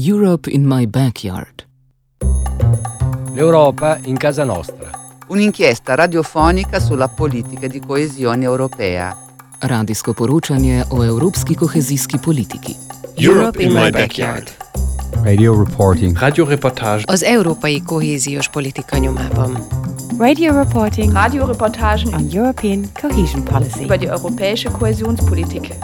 Europe 0.00 0.48
in 0.48 0.64
my 0.64 0.86
backyard. 0.86 1.66
L'Europa 3.34 3.98
in 4.04 4.16
casa 4.16 4.44
nostra. 4.44 4.90
Un'inchiesta 5.26 5.96
radiofonica 5.96 6.78
sulla 6.78 7.08
politica 7.08 7.66
di 7.66 7.80
coesione 7.80 8.44
europea. 8.44 9.16
Radijsko 9.58 10.12
poročanje 10.12 10.84
o 10.90 11.02
evropski 11.04 11.54
kohezijski 11.54 12.18
politiki. 12.18 12.76
Europe 13.16 13.60
in 13.62 13.72
my 13.72 13.90
backyard. 13.90 14.48
Radio 15.24 15.64
reporting. 15.64 16.16
Radioreportage. 16.18 17.02
Az 17.06 17.22
európai 17.22 17.82
kohéziós 17.82 18.48
politika 18.48 18.98
nyomában. 18.98 19.66
Radio 20.18 20.52
reporting. 20.62 21.12
Radioreportagen 21.12 22.14
on 22.14 22.28
European 22.32 22.84
cohesion 23.00 23.42
policy. 23.42 23.82
über 23.82 23.98
die 23.98 24.08
europäische 24.08 24.70
Kohäsionspolitik. 24.70 25.74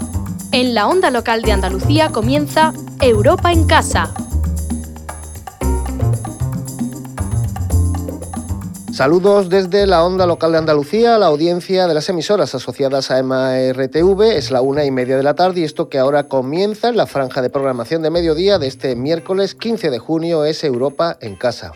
En 0.50 0.72
la 0.72 0.86
onda 0.86 1.10
local 1.10 1.40
de 1.40 1.52
Andalucía 1.52 2.10
comienza 2.10 2.72
Europa 3.00 3.52
en 3.52 3.66
casa. 3.66 4.12
Saludos 8.92 9.48
desde 9.48 9.86
la 9.86 10.04
onda 10.04 10.24
local 10.26 10.52
de 10.52 10.58
Andalucía, 10.58 11.18
la 11.18 11.26
audiencia 11.26 11.88
de 11.88 11.94
las 11.94 12.08
emisoras 12.08 12.54
asociadas 12.54 13.10
a 13.10 13.22
MRTV. 13.22 14.22
Es 14.36 14.50
la 14.50 14.60
una 14.60 14.84
y 14.84 14.90
media 14.90 15.16
de 15.16 15.22
la 15.22 15.34
tarde 15.34 15.60
y 15.60 15.64
esto 15.64 15.88
que 15.88 15.98
ahora 15.98 16.28
comienza 16.28 16.88
en 16.88 16.96
la 16.96 17.06
franja 17.06 17.42
de 17.42 17.50
programación 17.50 18.02
de 18.02 18.10
mediodía 18.10 18.58
de 18.58 18.68
este 18.68 18.94
miércoles 18.94 19.54
15 19.54 19.90
de 19.90 19.98
junio 19.98 20.44
es 20.44 20.62
Europa 20.62 21.18
en 21.20 21.34
casa. 21.34 21.72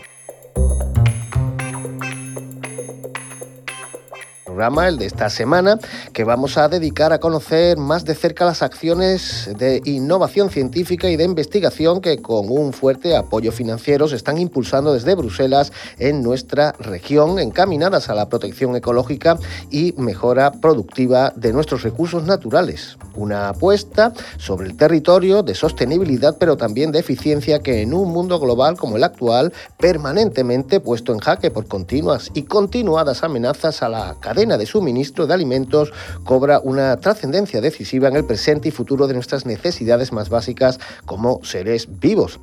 El 4.59 4.99
de 4.99 5.07
esta 5.07 5.31
semana, 5.31 5.79
que 6.13 6.25
vamos 6.25 6.59
a 6.59 6.69
dedicar 6.69 7.13
a 7.13 7.21
conocer 7.21 7.77
más 7.77 8.05
de 8.05 8.17
cerca 8.17 8.45
las 8.45 8.61
acciones 8.61 9.49
de 9.57 9.81
innovación 9.85 10.51
científica 10.51 11.09
y 11.09 11.17
de 11.17 11.23
investigación 11.23 12.01
que 12.01 12.21
con 12.21 12.51
un 12.51 12.73
fuerte 12.73 13.17
apoyo 13.17 13.53
financiero 13.53 14.09
se 14.09 14.17
están 14.17 14.37
impulsando 14.37 14.93
desde 14.95 15.15
Bruselas 15.15 15.73
en 15.99 16.25
nuestra 16.25 16.73
región, 16.81 17.39
encaminadas 17.39 18.09
a 18.09 18.17
la 18.17 18.29
protección 18.29 18.75
ecológica 18.75 19.39
y 19.71 19.95
mejora 19.97 20.51
productiva 20.51 21.33
de 21.37 21.53
nuestros 21.53 21.83
recursos 21.83 22.25
naturales. 22.25 22.99
Una 23.15 23.51
apuesta 23.51 24.13
sobre 24.39 24.67
el 24.67 24.77
territorio 24.77 25.45
de 25.45 25.55
sostenibilidad, 25.55 26.37
pero 26.37 26.57
también 26.57 26.91
de 26.91 26.99
eficiencia 26.99 27.61
que 27.61 27.83
en 27.83 27.95
un 27.95 28.11
mundo 28.11 28.41
global 28.41 28.77
como 28.77 28.97
el 28.97 29.05
actual, 29.05 29.53
permanentemente 29.79 30.81
puesto 30.81 31.13
en 31.13 31.21
jaque 31.21 31.53
por 31.53 31.69
continuas 31.69 32.31
y 32.35 32.43
continuadas 32.43 33.23
amenazas 33.23 33.83
a 33.83 33.89
la 33.89 34.17
cadena 34.19 34.48
de 34.57 34.67
suministro 34.67 35.27
de 35.27 35.35
alimentos 35.35 35.93
cobra 36.25 36.61
una 36.61 36.97
trascendencia 36.97 37.61
decisiva 37.61 38.09
en 38.09 38.17
el 38.17 38.25
presente 38.25 38.69
y 38.69 38.71
futuro 38.71 39.07
de 39.07 39.15
nuestras 39.15 39.45
necesidades 39.45 40.13
más 40.13 40.29
básicas 40.29 40.81
como 41.05 41.41
seres 41.45 41.89
vivos. 42.01 42.41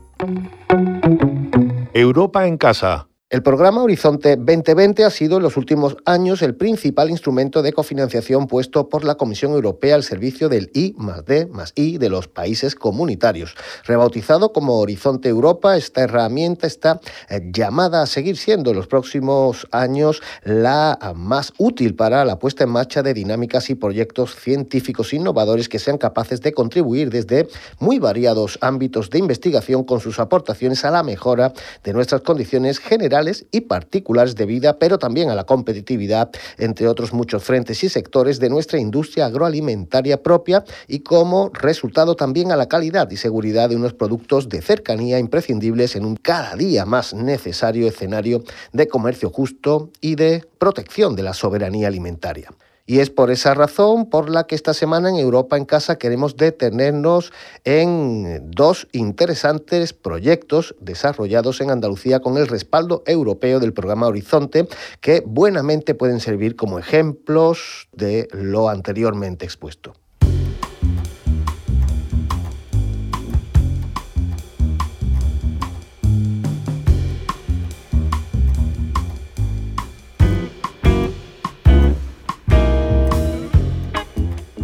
Europa 1.94 2.46
en 2.46 2.58
casa 2.58 3.08
el 3.36 3.44
programa 3.44 3.84
Horizonte 3.84 4.38
2020 4.38 5.04
ha 5.04 5.10
sido 5.10 5.36
en 5.36 5.44
los 5.44 5.58
últimos 5.58 5.98
años 6.06 6.42
el 6.42 6.56
principal 6.56 7.10
instrumento 7.10 7.62
de 7.62 7.74
cofinanciación 7.74 8.48
puesto 8.48 8.88
por 8.88 9.04
la 9.04 9.16
Comisión 9.16 9.52
Europea 9.52 9.96
al 9.96 10.04
servicio 10.04 10.48
del 10.48 10.72
I 10.74 10.96
más 10.98 11.26
D 11.26 11.46
más 11.48 11.74
I 11.76 11.98
de 11.98 12.08
los 12.08 12.30
países 12.30 12.76
comunitarios. 12.76 13.54
Rebautizado 13.84 14.54
como 14.54 14.80
Horizonte 14.80 15.28
Europa, 15.28 15.76
esta 15.76 16.04
herramienta 16.04 16.66
está 16.66 17.02
eh, 17.28 17.42
llamada 17.52 18.04
a 18.04 18.06
seguir 18.06 18.38
siendo 18.38 18.70
en 18.70 18.78
los 18.78 18.88
próximos 18.88 19.68
años 19.70 20.22
la 20.44 20.98
más 21.14 21.52
útil 21.58 21.94
para 21.94 22.24
la 22.24 22.40
puesta 22.40 22.64
en 22.64 22.70
marcha 22.70 23.04
de 23.04 23.14
dinámicas 23.14 23.70
y 23.70 23.76
proyectos 23.76 24.34
científicos 24.34 25.14
innovadores 25.14 25.68
que 25.68 25.80
sean 25.80 25.98
capaces 25.98 26.40
de 26.40 26.54
contribuir 26.54 27.10
desde 27.10 27.50
muy 27.80 28.00
variados 28.00 28.58
ámbitos 28.62 29.10
de 29.10 29.20
investigación 29.20 29.84
con 29.84 30.00
sus 30.00 30.20
aportaciones 30.20 30.86
a 30.86 30.92
la 30.92 31.04
mejora 31.04 31.52
de 31.84 31.92
nuestras 31.92 32.22
condiciones 32.22 32.80
generales 32.80 33.25
y 33.52 33.62
particulares 33.62 34.36
de 34.36 34.46
vida, 34.46 34.78
pero 34.78 35.00
también 35.00 35.30
a 35.30 35.36
la 35.36 35.46
competitividad, 35.46 36.32
entre 36.58 36.88
otros 36.88 37.14
muchos 37.14 37.44
frentes 37.44 37.84
y 37.84 37.90
sectores 37.90 38.40
de 38.40 38.50
nuestra 38.50 38.80
industria 38.80 39.26
agroalimentaria 39.26 40.22
propia 40.22 40.64
y 40.88 41.00
como 41.00 41.50
resultado 41.54 42.16
también 42.16 42.52
a 42.52 42.56
la 42.56 42.68
calidad 42.68 43.10
y 43.10 43.18
seguridad 43.18 43.70
de 43.70 43.76
unos 43.76 43.94
productos 43.94 44.50
de 44.50 44.62
cercanía 44.62 45.20
imprescindibles 45.20 45.96
en 45.96 46.06
un 46.06 46.16
cada 46.16 46.56
día 46.56 46.86
más 46.86 47.14
necesario 47.14 47.88
escenario 47.88 48.44
de 48.74 48.88
comercio 48.88 49.30
justo 49.30 49.90
y 50.02 50.16
de 50.16 50.44
protección 50.60 51.16
de 51.16 51.24
la 51.24 51.34
soberanía 51.34 51.88
alimentaria. 51.88 52.50
Y 52.88 53.00
es 53.00 53.10
por 53.10 53.32
esa 53.32 53.56
razón 53.56 54.10
por 54.10 54.30
la 54.30 54.46
que 54.46 54.54
esta 54.54 54.76
semana 54.76 55.10
en 55.10 55.16
Europa 55.16 55.58
en 55.58 55.66
Casa 55.66 55.98
queremos 55.98 56.38
detenernos 56.38 57.34
en 57.64 58.52
dos 58.52 58.88
interesantes 58.92 59.94
proyectos 59.94 60.76
desarrollados 60.80 61.62
en 61.62 61.72
Andalucía 61.72 62.20
con 62.20 62.38
el 62.38 62.48
respaldo 62.48 63.04
europeo 63.08 63.60
del 63.60 63.74
programa 63.74 64.08
Horizonte 64.08 64.68
que 65.02 65.24
buenamente 65.26 65.96
pueden 65.96 66.20
servir 66.20 66.56
como 66.56 66.78
ejemplos 66.78 67.90
de 67.92 68.28
lo 68.32 68.70
anteriormente 68.70 69.46
expuesto. 69.46 69.94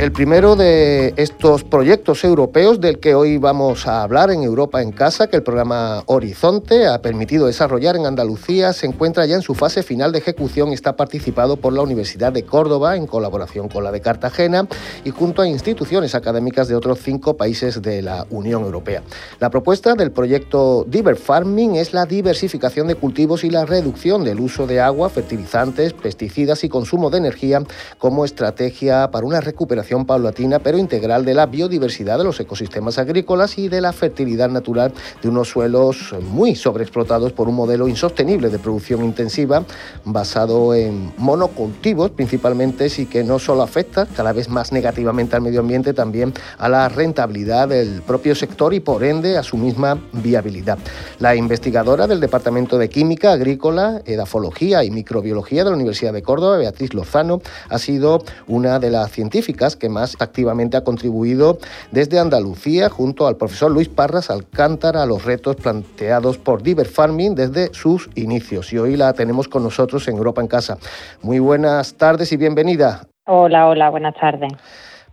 El 0.01 0.11
primero 0.11 0.55
de 0.55 1.13
estos 1.17 1.63
proyectos 1.63 2.23
europeos 2.23 2.81
del 2.81 2.97
que 2.97 3.13
hoy 3.13 3.37
vamos 3.37 3.85
a 3.85 4.01
hablar 4.01 4.31
en 4.31 4.41
Europa 4.41 4.81
en 4.81 4.91
Casa, 4.91 5.27
que 5.27 5.35
el 5.35 5.43
programa 5.43 6.01
Horizonte 6.07 6.87
ha 6.87 7.03
permitido 7.03 7.45
desarrollar 7.45 7.95
en 7.95 8.07
Andalucía, 8.07 8.73
se 8.73 8.87
encuentra 8.87 9.27
ya 9.27 9.35
en 9.35 9.43
su 9.43 9.53
fase 9.53 9.83
final 9.83 10.11
de 10.11 10.17
ejecución 10.17 10.69
y 10.69 10.73
está 10.73 10.95
participado 10.95 11.57
por 11.57 11.73
la 11.73 11.83
Universidad 11.83 12.33
de 12.33 12.41
Córdoba 12.41 12.95
en 12.95 13.05
colaboración 13.05 13.69
con 13.69 13.83
la 13.83 13.91
de 13.91 14.01
Cartagena 14.01 14.67
y 15.05 15.11
junto 15.11 15.43
a 15.43 15.47
instituciones 15.47 16.15
académicas 16.15 16.67
de 16.67 16.73
otros 16.75 16.97
cinco 17.03 17.37
países 17.37 17.79
de 17.83 18.01
la 18.01 18.25
Unión 18.31 18.63
Europea. 18.63 19.03
La 19.39 19.51
propuesta 19.51 19.93
del 19.93 20.09
proyecto 20.09 20.83
Diver 20.89 21.15
Farming 21.15 21.75
es 21.75 21.93
la 21.93 22.07
diversificación 22.07 22.87
de 22.87 22.95
cultivos 22.95 23.43
y 23.43 23.51
la 23.51 23.65
reducción 23.65 24.23
del 24.23 24.39
uso 24.39 24.65
de 24.65 24.81
agua, 24.81 25.11
fertilizantes, 25.11 25.93
pesticidas 25.93 26.63
y 26.63 26.69
consumo 26.69 27.11
de 27.11 27.19
energía 27.19 27.61
como 27.99 28.25
estrategia 28.25 29.11
para 29.11 29.27
una 29.27 29.41
recuperación 29.41 29.90
paulatina 30.05 30.59
pero 30.59 30.77
integral 30.77 31.25
de 31.25 31.33
la 31.33 31.45
biodiversidad 31.45 32.17
de 32.17 32.23
los 32.23 32.39
ecosistemas 32.39 32.97
agrícolas 32.97 33.57
y 33.57 33.67
de 33.67 33.81
la 33.81 33.91
fertilidad 33.93 34.49
natural 34.49 34.93
de 35.21 35.29
unos 35.29 35.49
suelos 35.49 36.15
muy 36.21 36.55
sobreexplotados 36.55 37.33
por 37.33 37.49
un 37.49 37.55
modelo 37.55 37.87
insostenible 37.87 38.49
de 38.49 38.59
producción 38.59 39.03
intensiva 39.03 39.63
basado 40.05 40.73
en 40.73 41.11
monocultivos 41.17 42.11
principalmente 42.11 42.61
y 42.97 43.05
que 43.05 43.23
no 43.23 43.37
solo 43.37 43.63
afecta 43.63 44.05
cada 44.05 44.33
vez 44.33 44.47
más 44.47 44.71
negativamente 44.71 45.35
al 45.35 45.41
medio 45.41 45.59
ambiente, 45.59 45.93
también 45.93 46.33
a 46.57 46.69
la 46.69 46.89
rentabilidad 46.89 47.67
del 47.67 48.01
propio 48.01 48.33
sector 48.33 48.73
y 48.73 48.79
por 48.79 49.03
ende 49.03 49.37
a 49.37 49.43
su 49.43 49.57
misma 49.57 49.99
viabilidad. 50.13 50.77
La 51.19 51.35
investigadora 51.35 52.07
del 52.07 52.19
Departamento 52.19 52.77
de 52.77 52.89
Química 52.89 53.33
Agrícola, 53.33 54.01
Edafología 54.05 54.83
y 54.83 54.91
Microbiología 54.91 55.63
de 55.63 55.69
la 55.69 55.75
Universidad 55.75 56.13
de 56.13 56.23
Córdoba, 56.23 56.57
Beatriz 56.57 56.93
Lozano, 56.93 57.41
ha 57.69 57.77
sido 57.77 58.23
una 58.47 58.79
de 58.79 58.89
las 58.89 59.11
científicas 59.11 59.75
que 59.81 59.89
más 59.89 60.15
activamente 60.19 60.77
ha 60.77 60.83
contribuido 60.83 61.57
desde 61.91 62.19
Andalucía 62.19 62.87
junto 62.87 63.25
al 63.25 63.35
profesor 63.35 63.71
Luis 63.71 63.89
Parras 63.89 64.29
Alcántara 64.29 65.01
a 65.01 65.05
los 65.07 65.25
retos 65.25 65.55
planteados 65.55 66.37
por 66.37 66.61
Diver 66.61 66.85
Farming 66.85 67.33
desde 67.33 67.73
sus 67.73 68.07
inicios. 68.13 68.71
Y 68.71 68.77
hoy 68.77 68.95
la 68.95 69.11
tenemos 69.13 69.47
con 69.47 69.63
nosotros 69.63 70.07
en 70.07 70.17
Europa 70.17 70.39
en 70.39 70.47
Casa. 70.47 70.77
Muy 71.23 71.39
buenas 71.39 71.95
tardes 71.95 72.31
y 72.31 72.37
bienvenida. 72.37 73.07
Hola, 73.25 73.67
hola, 73.67 73.89
buenas 73.89 74.13
tardes. 74.13 74.53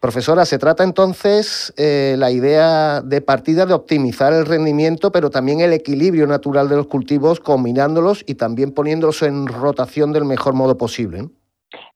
Profesora, 0.00 0.44
se 0.44 0.58
trata 0.58 0.84
entonces 0.84 1.72
eh, 1.76 2.14
la 2.18 2.30
idea 2.30 3.00
de 3.00 3.20
partida 3.22 3.64
de 3.64 3.72
optimizar 3.72 4.34
el 4.34 4.44
rendimiento, 4.44 5.10
pero 5.10 5.30
también 5.30 5.60
el 5.60 5.72
equilibrio 5.72 6.26
natural 6.26 6.68
de 6.68 6.76
los 6.76 6.86
cultivos, 6.86 7.40
combinándolos 7.40 8.22
y 8.26 8.34
también 8.34 8.72
poniéndolos 8.72 9.22
en 9.22 9.46
rotación 9.46 10.12
del 10.12 10.24
mejor 10.26 10.52
modo 10.52 10.76
posible. 10.76 11.30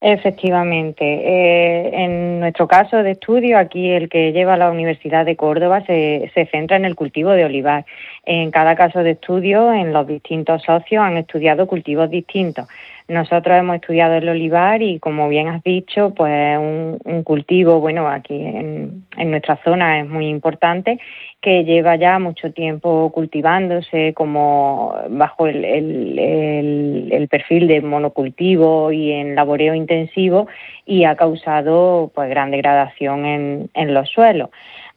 Efectivamente. 0.00 1.04
Eh, 1.04 2.04
en 2.04 2.40
nuestro 2.40 2.68
caso 2.68 3.02
de 3.02 3.12
estudio, 3.12 3.56
aquí 3.58 3.90
el 3.90 4.08
que 4.08 4.32
lleva 4.32 4.56
la 4.56 4.70
Universidad 4.70 5.24
de 5.24 5.36
Córdoba 5.36 5.82
se, 5.86 6.30
se 6.34 6.46
centra 6.46 6.76
en 6.76 6.84
el 6.84 6.94
cultivo 6.94 7.30
de 7.30 7.44
olivar. 7.44 7.86
En 8.26 8.50
cada 8.50 8.76
caso 8.76 9.02
de 9.02 9.12
estudio, 9.12 9.72
en 9.72 9.92
los 9.92 10.06
distintos 10.06 10.62
socios 10.62 11.02
han 11.02 11.16
estudiado 11.16 11.66
cultivos 11.66 12.10
distintos. 12.10 12.68
Nosotros 13.12 13.58
hemos 13.58 13.74
estudiado 13.76 14.14
el 14.14 14.26
olivar 14.26 14.80
y, 14.80 14.98
como 14.98 15.28
bien 15.28 15.46
has 15.48 15.62
dicho, 15.62 16.14
pues 16.14 16.56
un, 16.58 17.22
cultivo, 17.24 17.78
bueno, 17.78 18.08
aquí 18.08 18.34
en, 18.34 19.04
nuestra 19.30 19.58
zona 19.62 20.00
es 20.00 20.08
muy 20.08 20.28
importante, 20.28 20.98
que 21.42 21.62
lleva 21.64 21.96
ya 21.96 22.18
mucho 22.18 22.52
tiempo 22.54 23.12
cultivándose 23.12 24.14
como 24.14 24.94
bajo 25.10 25.46
el, 25.46 25.62
el, 25.62 27.28
perfil 27.28 27.68
de 27.68 27.82
monocultivo 27.82 28.92
y 28.92 29.12
en 29.12 29.34
laboreo 29.34 29.74
intensivo 29.74 30.46
y 30.86 31.04
ha 31.04 31.14
causado 31.14 32.10
pues 32.14 32.30
gran 32.30 32.50
degradación 32.50 33.26
en, 33.26 33.70
en 33.74 33.92
los 33.92 34.08
suelos. 34.08 34.48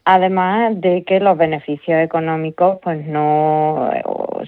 además 0.06 0.80
de 0.80 1.04
que 1.04 1.20
los 1.20 1.38
beneficios 1.38 2.00
económicos 2.02 2.80
pues 2.82 3.06
no 3.06 3.90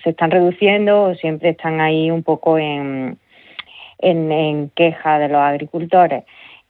se 0.04 0.12
están 0.12 0.32
reduciendo 0.32 1.04
o 1.04 1.16
siempre 1.16 1.50
están 1.50 1.82
ahí 1.82 2.12
un 2.12 2.24
poco 2.24 2.58
en, 2.58 3.18
en, 4.00 4.72
queja 4.76 5.20
de 5.20 5.30
los 5.30 5.42
agricultores. 5.42 6.24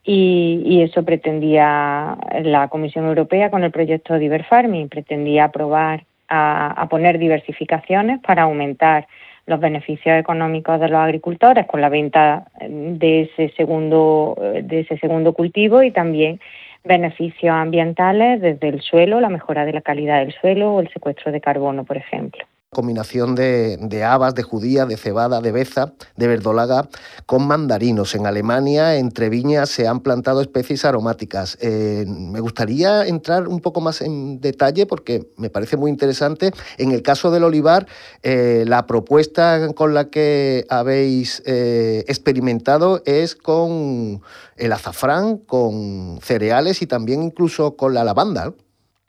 Y, 0.03 0.81
eso 0.81 1.03
pretendía 1.03 2.17
la 2.43 2.67
Comisión 2.69 3.05
Europea 3.05 3.49
con 3.51 3.63
el 3.63 3.71
proyecto 3.71 4.17
Diver 4.17 4.45
Farming, 4.45 4.87
pretendía 4.87 5.45
aprobar 5.45 6.05
a, 6.29 6.87
poner 6.89 7.17
diversificaciones 7.19 8.19
para 8.21 8.43
aumentar 8.43 9.07
los 9.45 9.59
beneficios 9.59 10.17
económicos 10.17 10.79
de 10.79 10.89
los 10.89 10.99
agricultores 10.99 11.65
con 11.67 11.81
la 11.81 11.89
venta 11.89 12.47
de 12.69 13.21
ese 13.21 13.53
segundo 13.55 14.35
de 14.37 14.81
ese 14.81 14.97
segundo 14.97 15.31
cultivo 15.33 15.83
y 15.83 15.91
también 15.91 16.41
beneficios 16.83 17.55
ambientales 17.55 18.41
desde 18.41 18.67
el 18.67 18.81
suelo, 18.81 19.21
la 19.21 19.29
mejora 19.29 19.63
de 19.65 19.73
la 19.73 19.81
calidad 19.81 20.19
del 20.19 20.33
suelo 20.33 20.73
o 20.73 20.79
el 20.81 20.89
secuestro 20.89 21.31
de 21.31 21.39
carbono, 21.39 21.85
por 21.85 21.95
ejemplo 21.95 22.45
combinación 22.77 23.33
de, 23.33 23.77
de, 23.79 24.03
habas, 24.03 24.35
de 24.35 24.43
judía, 24.43 24.85
de 24.85 24.97
cebada, 24.97 25.41
de 25.41 25.51
beza, 25.51 25.93
de 26.17 26.27
verdolaga, 26.27 26.89
con 27.25 27.47
mandarinos. 27.47 28.13
En 28.13 28.27
Alemania, 28.27 28.97
entre 28.97 29.29
viñas, 29.29 29.69
se 29.69 29.87
han 29.87 30.01
plantado 30.01 30.41
especies 30.41 30.83
aromáticas. 30.83 31.57
Eh, 31.61 32.05
me 32.07 32.39
gustaría 32.41 33.07
entrar 33.07 33.47
un 33.47 33.61
poco 33.61 33.79
más 33.79 34.01
en 34.01 34.41
detalle 34.41 34.85
porque 34.85 35.31
me 35.37 35.49
parece 35.49 35.77
muy 35.77 35.89
interesante. 35.89 36.51
En 36.77 36.91
el 36.91 37.01
caso 37.01 37.31
del 37.31 37.45
olivar, 37.45 37.87
eh, 38.21 38.63
la 38.67 38.85
propuesta 38.85 39.73
con 39.73 39.93
la 39.93 40.09
que 40.09 40.65
habéis 40.69 41.41
eh, 41.45 42.03
experimentado 42.07 43.01
es 43.05 43.35
con 43.35 44.21
el 44.57 44.71
azafrán, 44.73 45.37
con 45.37 46.19
cereales 46.21 46.81
y 46.81 46.87
también 46.87 47.23
incluso 47.23 47.77
con 47.77 47.93
la 47.93 48.03
lavanda. 48.03 48.53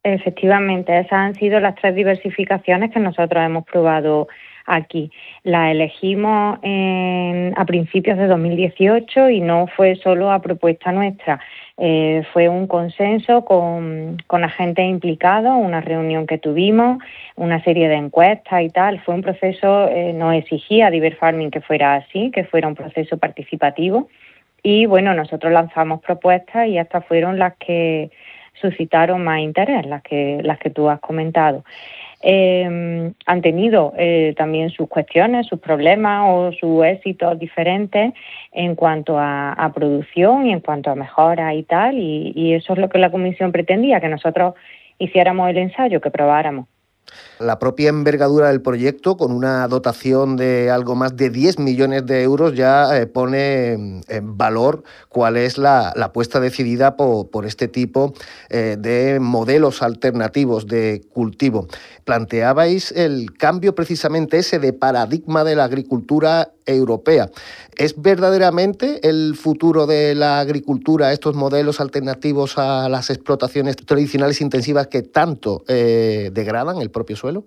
Efectivamente, 0.02 0.96
esas 0.96 1.12
han 1.12 1.34
sido 1.34 1.60
las 1.60 1.74
tres 1.74 1.94
diversificaciones 1.94 2.92
que 2.92 3.00
nosotros 3.00 3.44
hemos 3.44 3.64
probado 3.64 4.28
aquí. 4.64 5.10
La 5.42 5.70
elegimos 5.70 6.58
a 6.58 7.64
principios 7.64 8.18
de 8.18 8.26
2018 8.26 9.30
y 9.30 9.40
no 9.40 9.66
fue 9.66 9.96
solo 9.96 10.30
a 10.30 10.40
propuesta 10.40 10.92
nuestra. 10.92 11.40
Eh, 11.80 12.24
fue 12.32 12.48
un 12.48 12.66
consenso 12.66 13.44
con, 13.44 14.18
agentes 14.28 14.84
implicados, 14.84 15.52
una 15.56 15.80
reunión 15.80 16.26
que 16.26 16.38
tuvimos, 16.38 16.98
una 17.36 17.62
serie 17.62 17.88
de 17.88 17.94
encuestas 17.94 18.62
y 18.62 18.68
tal. 18.68 19.00
Fue 19.00 19.14
un 19.14 19.22
proceso, 19.22 19.88
eh, 19.88 20.12
nos 20.12 20.34
exigía 20.34 20.90
Diver 20.90 21.16
Farming 21.16 21.50
que 21.50 21.60
fuera 21.60 21.94
así, 21.94 22.30
que 22.30 22.44
fuera 22.44 22.68
un 22.68 22.74
proceso 22.74 23.16
participativo. 23.18 24.08
Y 24.62 24.86
bueno, 24.86 25.14
nosotros 25.14 25.52
lanzamos 25.52 26.00
propuestas 26.00 26.66
y 26.66 26.78
estas 26.78 27.04
fueron 27.06 27.38
las 27.38 27.54
que 27.56 28.10
suscitaron 28.60 29.24
más 29.24 29.40
interés, 29.40 29.86
las 29.86 30.02
que, 30.02 30.40
las 30.42 30.58
que 30.58 30.70
tú 30.70 30.88
has 30.88 31.00
comentado. 31.00 31.64
Eh, 32.20 33.12
han 33.26 33.42
tenido 33.42 33.92
eh, 33.96 34.34
también 34.36 34.70
sus 34.70 34.88
cuestiones, 34.88 35.46
sus 35.46 35.60
problemas 35.60 36.24
o 36.26 36.52
sus 36.52 36.84
éxitos 36.84 37.38
diferentes 37.38 38.12
en 38.50 38.74
cuanto 38.74 39.16
a, 39.18 39.70
producción 39.74 40.46
y 40.46 40.52
en 40.52 40.60
cuanto 40.60 40.90
a 40.90 40.96
mejora 40.96 41.54
y 41.54 41.62
tal, 41.62 41.96
y 41.98 42.54
eso 42.54 42.72
es 42.72 42.78
lo 42.80 42.88
que 42.88 42.98
la 42.98 43.10
comisión 43.10 43.52
pretendía, 43.52 44.00
que 44.00 44.08
nosotros 44.08 44.54
hiciéramos 44.98 45.48
el 45.50 45.58
ensayo, 45.58 46.00
que 46.00 46.10
probáramos. 46.10 46.66
La 47.38 47.58
propia 47.58 47.88
envergadura 47.88 48.48
del 48.48 48.60
proyecto, 48.60 49.16
con 49.16 49.32
una 49.32 49.66
dotación 49.68 50.36
de 50.36 50.70
algo 50.70 50.94
más 50.94 51.16
de 51.16 51.30
10 51.30 51.58
millones 51.58 52.04
de 52.06 52.22
euros, 52.22 52.54
ya 52.54 52.96
eh, 52.96 53.06
pone 53.06 54.02
en 54.08 54.36
valor 54.36 54.82
cuál 55.08 55.36
es 55.36 55.58
la, 55.58 55.90
apuesta 55.90 56.40
decidida 56.40 56.96
por, 56.96 57.46
este 57.46 57.68
tipo 57.68 58.14
eh, 58.50 58.76
de 58.78 59.20
modelos 59.20 59.82
alternativos 59.82 60.66
de 60.66 61.02
cultivo. 61.12 61.68
Planteabais 62.08 62.90
el 62.92 63.34
cambio 63.34 63.74
precisamente 63.74 64.38
ese 64.38 64.58
de 64.58 64.72
paradigma 64.72 65.44
de 65.44 65.54
la 65.54 65.64
agricultura 65.64 66.54
europea. 66.64 67.28
¿Es 67.76 68.00
verdaderamente 68.00 69.06
el 69.06 69.36
futuro 69.36 69.86
de 69.86 70.14
la 70.14 70.40
agricultura 70.40 71.12
estos 71.12 71.34
modelos 71.34 71.82
alternativos 71.82 72.56
a 72.56 72.88
las 72.88 73.10
explotaciones 73.10 73.76
tradicionales 73.76 74.40
intensivas 74.40 74.86
que 74.86 75.02
tanto 75.02 75.64
eh, 75.68 76.30
degradan 76.32 76.80
el 76.80 76.90
propio 76.90 77.14
suelo? 77.14 77.44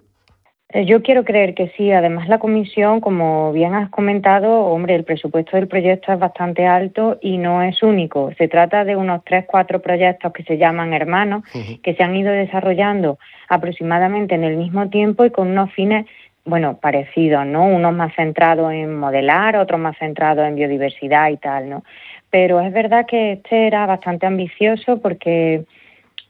Eh, 0.73 0.85
yo 0.85 1.01
quiero 1.01 1.23
creer 1.23 1.53
que 1.53 1.71
sí. 1.75 1.91
Además, 1.91 2.27
la 2.29 2.39
comisión, 2.39 3.01
como 3.01 3.51
bien 3.51 3.73
has 3.73 3.89
comentado, 3.89 4.65
hombre, 4.65 4.95
el 4.95 5.03
presupuesto 5.03 5.57
del 5.57 5.67
proyecto 5.67 6.13
es 6.13 6.19
bastante 6.19 6.65
alto 6.65 7.17
y 7.21 7.37
no 7.37 7.61
es 7.61 7.83
único. 7.83 8.31
Se 8.37 8.47
trata 8.47 8.85
de 8.85 8.95
unos 8.95 9.23
tres, 9.25 9.45
cuatro 9.47 9.81
proyectos 9.81 10.31
que 10.33 10.43
se 10.43 10.57
llaman 10.57 10.93
hermanos, 10.93 11.43
que 11.83 11.93
se 11.93 12.03
han 12.03 12.15
ido 12.15 12.31
desarrollando 12.31 13.19
aproximadamente 13.49 14.35
en 14.35 14.43
el 14.43 14.55
mismo 14.57 14.89
tiempo 14.89 15.25
y 15.25 15.31
con 15.31 15.49
unos 15.49 15.71
fines 15.73 16.05
bueno, 16.43 16.77
parecidos, 16.77 17.45
¿no? 17.45 17.65
Unos 17.65 17.93
más 17.93 18.15
centrados 18.15 18.71
en 18.73 18.95
modelar, 18.95 19.57
otros 19.57 19.79
más 19.79 19.95
centrados 19.97 20.47
en 20.47 20.55
biodiversidad 20.55 21.29
y 21.29 21.37
tal, 21.37 21.69
¿no? 21.69 21.83
Pero 22.31 22.61
es 22.61 22.73
verdad 22.73 23.05
que 23.05 23.33
este 23.33 23.67
era 23.67 23.85
bastante 23.85 24.25
ambicioso 24.25 24.99
porque 25.01 25.65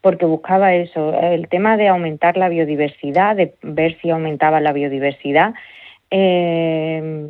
porque 0.02 0.26
buscaba 0.26 0.74
eso, 0.74 1.14
el 1.20 1.48
tema 1.48 1.78
de 1.78 1.88
aumentar 1.88 2.38
la 2.38 2.50
biodiversidad, 2.50 3.36
de 3.36 3.54
ver 3.62 3.98
si 4.02 4.10
aumentaba 4.10 4.60
la 4.60 4.74
biodiversidad, 4.74 5.54
eh, 6.10 7.28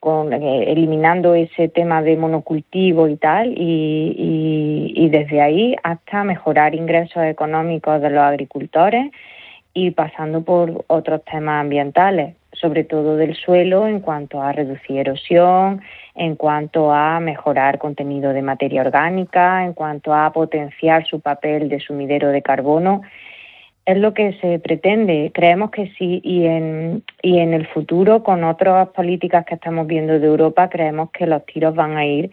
con, 0.00 0.32
eh, 0.32 0.70
eliminando 0.70 1.34
ese 1.34 1.68
tema 1.68 2.02
de 2.02 2.16
monocultivo 2.16 3.08
y 3.08 3.16
tal, 3.16 3.54
y, 3.56 4.92
y 4.94 5.08
desde 5.08 5.40
ahí 5.40 5.76
hasta 5.82 6.24
mejorar 6.24 6.74
ingresos 6.74 7.24
económicos 7.24 8.00
de 8.00 8.10
los 8.10 8.22
agricultores 8.22 9.10
y 9.72 9.90
pasando 9.90 10.42
por 10.42 10.84
otros 10.86 11.22
temas 11.24 11.60
ambientales, 11.60 12.34
sobre 12.52 12.84
todo 12.84 13.16
del 13.16 13.36
suelo 13.36 13.86
en 13.86 14.00
cuanto 14.00 14.40
a 14.40 14.52
reducir 14.52 14.98
erosión, 14.98 15.82
en 16.16 16.36
cuanto 16.36 16.92
a 16.92 17.20
mejorar 17.20 17.78
contenido 17.78 18.32
de 18.32 18.42
materia 18.42 18.80
orgánica, 18.80 19.64
en 19.64 19.74
cuanto 19.74 20.14
a 20.14 20.32
potenciar 20.32 21.06
su 21.06 21.20
papel 21.20 21.68
de 21.68 21.78
sumidero 21.80 22.28
de 22.28 22.42
carbono. 22.42 23.02
Es 23.84 23.98
lo 23.98 24.14
que 24.14 24.32
se 24.40 24.58
pretende. 24.58 25.30
Creemos 25.32 25.70
que 25.70 25.92
sí 25.98 26.20
y 26.24 26.46
en, 26.46 27.04
y 27.22 27.38
en 27.38 27.54
el 27.54 27.66
futuro 27.68 28.22
con 28.24 28.42
otras 28.44 28.88
políticas 28.88 29.44
que 29.44 29.54
estamos 29.54 29.86
viendo 29.86 30.18
de 30.18 30.26
Europa 30.26 30.68
creemos 30.68 31.10
que 31.10 31.26
los 31.26 31.44
tiros 31.46 31.74
van 31.74 31.96
a 31.96 32.04
ir 32.04 32.30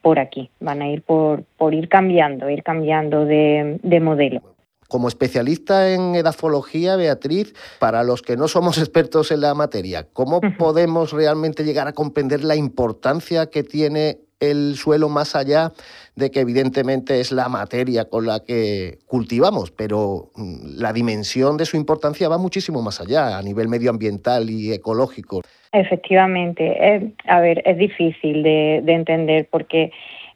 por 0.00 0.18
aquí, 0.18 0.50
van 0.60 0.82
a 0.82 0.88
ir 0.88 1.02
por, 1.02 1.44
por 1.56 1.74
ir 1.74 1.88
cambiando, 1.88 2.48
ir 2.48 2.62
cambiando 2.62 3.24
de, 3.24 3.78
de 3.82 4.00
modelo. 4.00 4.53
Como 4.88 5.08
especialista 5.08 5.92
en 5.92 6.14
edafología, 6.14 6.96
Beatriz, 6.96 7.54
para 7.78 8.02
los 8.04 8.22
que 8.22 8.36
no 8.36 8.48
somos 8.48 8.78
expertos 8.78 9.30
en 9.30 9.40
la 9.40 9.54
materia, 9.54 10.06
¿cómo 10.12 10.40
podemos 10.58 11.12
realmente 11.12 11.64
llegar 11.64 11.88
a 11.88 11.92
comprender 11.92 12.44
la 12.44 12.56
importancia 12.56 13.46
que 13.46 13.62
tiene 13.62 14.18
el 14.40 14.74
suelo 14.76 15.08
más 15.08 15.36
allá 15.36 15.72
de 16.16 16.30
que 16.30 16.40
evidentemente 16.40 17.20
es 17.20 17.32
la 17.32 17.48
materia 17.48 18.06
con 18.06 18.26
la 18.26 18.40
que 18.44 18.98
cultivamos, 19.06 19.70
pero 19.70 20.30
mm, 20.34 20.80
la 20.80 20.92
dimensión 20.92 21.56
de 21.56 21.64
su 21.64 21.76
importancia 21.76 22.28
va 22.28 22.38
muchísimo 22.38 22.82
más 22.82 23.00
allá 23.00 23.38
a 23.38 23.42
nivel 23.42 23.68
medioambiental 23.68 24.50
y 24.50 24.72
ecológico. 24.72 25.40
Efectivamente, 25.72 27.14
a 27.26 27.40
ver, 27.40 27.62
es 27.64 27.76
difícil 27.78 28.42
de, 28.44 28.76
entender 28.86 29.48
porque 29.50 29.90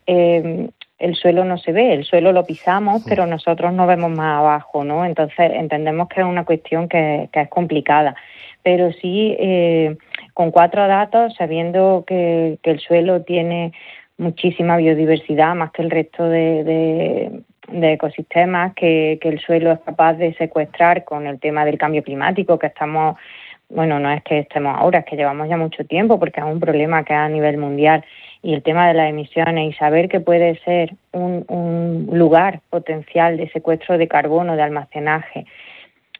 eh, 0.06 0.68
el 0.98 1.14
suelo 1.14 1.44
no 1.44 1.58
se 1.58 1.72
ve, 1.72 1.94
el 1.94 2.04
suelo 2.04 2.32
lo 2.32 2.44
pisamos, 2.44 3.04
pero 3.08 3.26
nosotros 3.26 3.72
no 3.72 3.86
vemos 3.86 4.10
más 4.10 4.40
abajo, 4.40 4.82
¿no? 4.84 5.04
Entonces 5.04 5.52
entendemos 5.54 6.08
que 6.08 6.20
es 6.20 6.26
una 6.26 6.44
cuestión 6.44 6.88
que, 6.88 7.28
es 7.32 7.48
complicada. 7.48 8.16
Pero 8.62 8.92
sí, 8.92 9.36
eh, 9.38 9.96
con 10.34 10.50
cuatro 10.50 10.86
datos, 10.88 11.34
sabiendo 11.36 12.04
que, 12.06 12.58
el 12.62 12.80
suelo 12.80 13.22
tiene 13.22 13.72
muchísima 14.18 14.76
biodiversidad, 14.76 15.54
más 15.54 15.70
que 15.70 15.82
el 15.82 15.90
resto 15.90 16.28
de, 16.28 17.42
ecosistemas, 17.70 18.74
que, 18.74 19.18
que 19.20 19.28
el 19.28 19.38
suelo 19.38 19.70
es 19.70 19.78
capaz 19.80 20.14
de 20.14 20.34
secuestrar 20.34 21.04
con 21.04 21.28
el 21.28 21.38
tema 21.38 21.64
del 21.64 21.78
cambio 21.78 22.02
climático, 22.02 22.58
que 22.58 22.66
estamos, 22.66 23.16
bueno, 23.68 23.98
no 23.98 24.10
es 24.10 24.22
que 24.22 24.40
estemos 24.40 24.74
ahora, 24.76 25.00
es 25.00 25.04
que 25.04 25.16
llevamos 25.16 25.48
ya 25.48 25.56
mucho 25.56 25.84
tiempo, 25.84 26.18
porque 26.18 26.40
es 26.40 26.46
un 26.46 26.60
problema 26.60 27.04
que 27.04 27.12
es 27.12 27.18
a 27.18 27.28
nivel 27.28 27.58
mundial 27.58 28.04
y 28.42 28.54
el 28.54 28.62
tema 28.62 28.88
de 28.88 28.94
las 28.94 29.10
emisiones 29.10 29.70
y 29.70 29.72
saber 29.74 30.08
que 30.08 30.20
puede 30.20 30.58
ser 30.60 30.94
un, 31.12 32.08
lugar 32.10 32.60
potencial 32.70 33.36
de 33.36 33.50
secuestro 33.50 33.98
de 33.98 34.08
carbono, 34.08 34.56
de 34.56 34.62
almacenaje, 34.62 35.44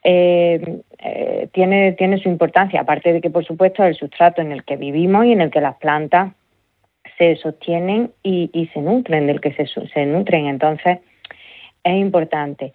eh, 0.05 0.81
eh, 0.99 1.49
tiene, 1.53 1.93
tiene 1.93 2.19
su 2.19 2.29
importancia, 2.29 2.81
aparte 2.81 3.13
de 3.13 3.21
que, 3.21 3.31
por 3.31 3.45
supuesto, 3.45 3.83
es 3.83 3.91
el 3.91 3.95
sustrato 3.95 4.43
en 4.43 4.53
el 4.53 4.65
que 4.65 4.77
vivimos 4.77 5.25
y 5.25 5.33
en 5.33 5.41
el 5.41 5.51
que 5.51 5.61
las 5.61 5.77
plantas 5.77 6.33
se 7.17 7.37
sostienen 7.37 8.13
y, 8.23 8.71
se 8.73 8.81
nutren, 8.81 9.27
del 9.27 9.41
que 9.41 9.53
se, 9.55 9.67
se 9.67 10.07
nutren. 10.07 10.47
Entonces, 10.47 10.99
es 11.83 11.97
importante. 11.97 12.73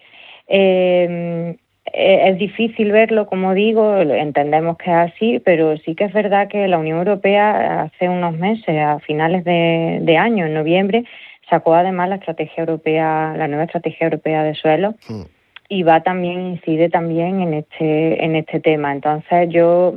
Eh, 0.48 1.56
es 1.92 2.38
difícil 2.38 2.92
verlo, 2.92 3.26
como 3.26 3.54
digo, 3.54 3.98
entendemos 3.98 4.78
que 4.78 4.90
es 4.90 5.12
así, 5.12 5.38
pero 5.44 5.76
sí 5.78 5.94
que 5.94 6.04
es 6.04 6.12
verdad 6.12 6.48
que 6.48 6.66
la 6.66 6.78
Unión 6.78 6.98
Europea 6.98 7.82
hace 7.82 8.08
unos 8.08 8.36
meses, 8.36 8.76
a 8.78 8.98
finales 9.00 9.44
de, 9.44 10.16
año, 10.18 10.46
en 10.46 10.54
noviembre, 10.54 11.04
sacó 11.48 11.74
además 11.74 12.08
la 12.08 12.16
estrategia 12.16 12.62
europea, 12.62 13.34
la 13.36 13.48
nueva 13.48 13.64
estrategia 13.64 14.06
europea 14.06 14.42
de 14.42 14.54
suelo, 14.54 14.94
mm. 15.08 15.86
va 15.86 16.02
también, 16.02 16.40
incide 16.40 16.88
también 16.88 17.42
en 17.42 17.54
este, 17.54 18.24
en 18.24 18.36
este 18.36 18.60
tema. 18.60 18.92
Entonces 18.92 19.48
yo 19.50 19.94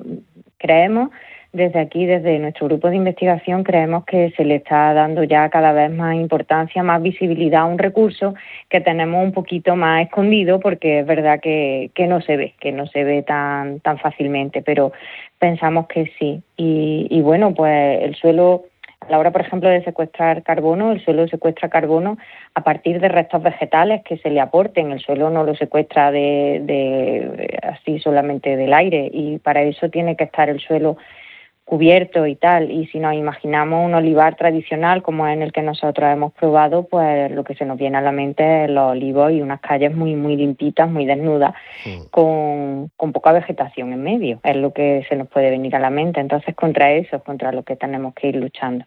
creemos 0.58 1.10
desde 1.54 1.80
aquí, 1.80 2.06
desde 2.06 2.40
nuestro 2.40 2.68
grupo 2.68 2.90
de 2.90 2.98
investigación, 2.98 3.64
creemos 3.64 4.06
que 4.06 4.32
se 4.38 4.44
le 4.44 4.56
está 4.56 4.94
dando 4.94 5.24
ya 5.24 5.50
cada 5.50 5.72
vez 5.72 5.92
más 5.92 6.16
importancia, 6.16 6.84
más 6.84 7.02
visibilidad 7.02 7.62
a 7.62 7.66
un 7.66 7.78
recurso 7.78 8.36
que 8.70 8.82
tenemos 8.82 9.24
un 9.24 9.32
poquito 9.32 9.76
más 9.76 10.04
escondido 10.04 10.60
porque 10.60 11.00
es 11.00 11.06
verdad 11.06 11.40
que, 11.40 11.92
no 12.08 12.22
se 12.22 12.38
ve, 12.38 12.54
que 12.60 12.72
no 12.72 12.86
se 12.88 13.04
ve 13.04 13.24
tan, 13.24 13.80
tan 13.80 13.98
fácilmente, 13.98 14.62
pero 14.62 14.92
pensamos 15.40 15.88
que 15.88 16.12
sí. 16.20 16.42
Y, 16.58 17.08
y 17.10 17.22
bueno, 17.22 17.54
pues 17.54 18.04
el 18.04 18.16
suelo 18.16 18.66
a 19.02 19.12
la 19.12 19.20
hora, 19.20 19.32
por 19.32 19.42
ejemplo, 19.42 19.70
de 19.70 19.84
secuestrar 19.84 20.44
carbono, 20.44 20.92
el 20.92 21.04
suelo 21.04 21.28
secuestra 21.28 21.70
carbono 21.70 22.18
a 22.56 22.62
partir 22.62 23.00
de 23.00 23.08
restos 23.08 23.42
vegetales 23.42 24.02
que 24.04 24.18
se 24.18 24.30
le 24.30 24.42
aporten. 24.42 24.92
El 24.92 25.00
suelo 25.00 25.30
no 25.30 25.44
lo 25.44 25.56
secuestra 25.56 26.12
de, 26.12 26.62
de, 26.64 27.60
así 27.64 28.00
solamente 28.00 28.58
del 28.58 28.74
aire 28.74 29.10
y 29.14 29.38
para 29.38 29.62
eso 29.62 29.90
tiene 29.90 30.16
que 30.16 30.26
estar 30.26 30.50
el 30.50 30.60
suelo 30.60 30.98
cubierto 31.68 32.26
y 32.26 32.36
tal. 32.36 32.72
Y 32.72 32.88
si 32.88 32.98
nos 32.98 33.14
imaginamos 33.14 33.86
un 33.86 33.94
olivar 33.94 34.38
tradicional 34.38 35.04
como 35.04 35.28
es 35.28 35.34
en 35.34 35.42
el 35.42 35.52
que 35.52 35.62
nosotros 35.62 36.10
hemos 36.10 36.32
probado, 36.32 36.84
pues 36.84 37.30
lo 37.32 37.44
que 37.44 37.56
se 37.56 37.66
nos 37.66 37.78
viene 37.78 37.98
a 37.98 38.02
la 38.02 38.14
mente 38.14 38.64
es 38.64 38.70
los 38.70 38.92
olivos 38.92 39.34
y 39.34 39.42
unas 39.42 39.60
calles 39.60 39.94
muy, 39.94 40.16
muy 40.16 40.38
limpitas, 40.38 40.90
muy 40.90 41.06
desnudas, 41.06 41.54
con, 42.10 42.90
con 42.96 43.12
poca 43.12 43.34
vegetación 43.34 43.92
en 43.92 44.02
medio. 44.02 44.40
Es 44.44 44.56
lo 44.56 44.72
que 44.72 45.06
se 45.10 45.18
nos 45.18 45.28
puede 45.28 45.50
venir 45.50 45.76
a 45.76 45.80
la 45.80 45.90
mente. 45.90 46.22
Entonces, 46.22 46.56
contra 46.56 46.94
eso 46.94 47.18
es 47.18 47.24
contra 47.24 47.52
lo 47.52 47.64
que 47.64 47.76
tenemos 47.76 48.14
que 48.14 48.30
ir 48.30 48.38
luchando. 48.38 48.86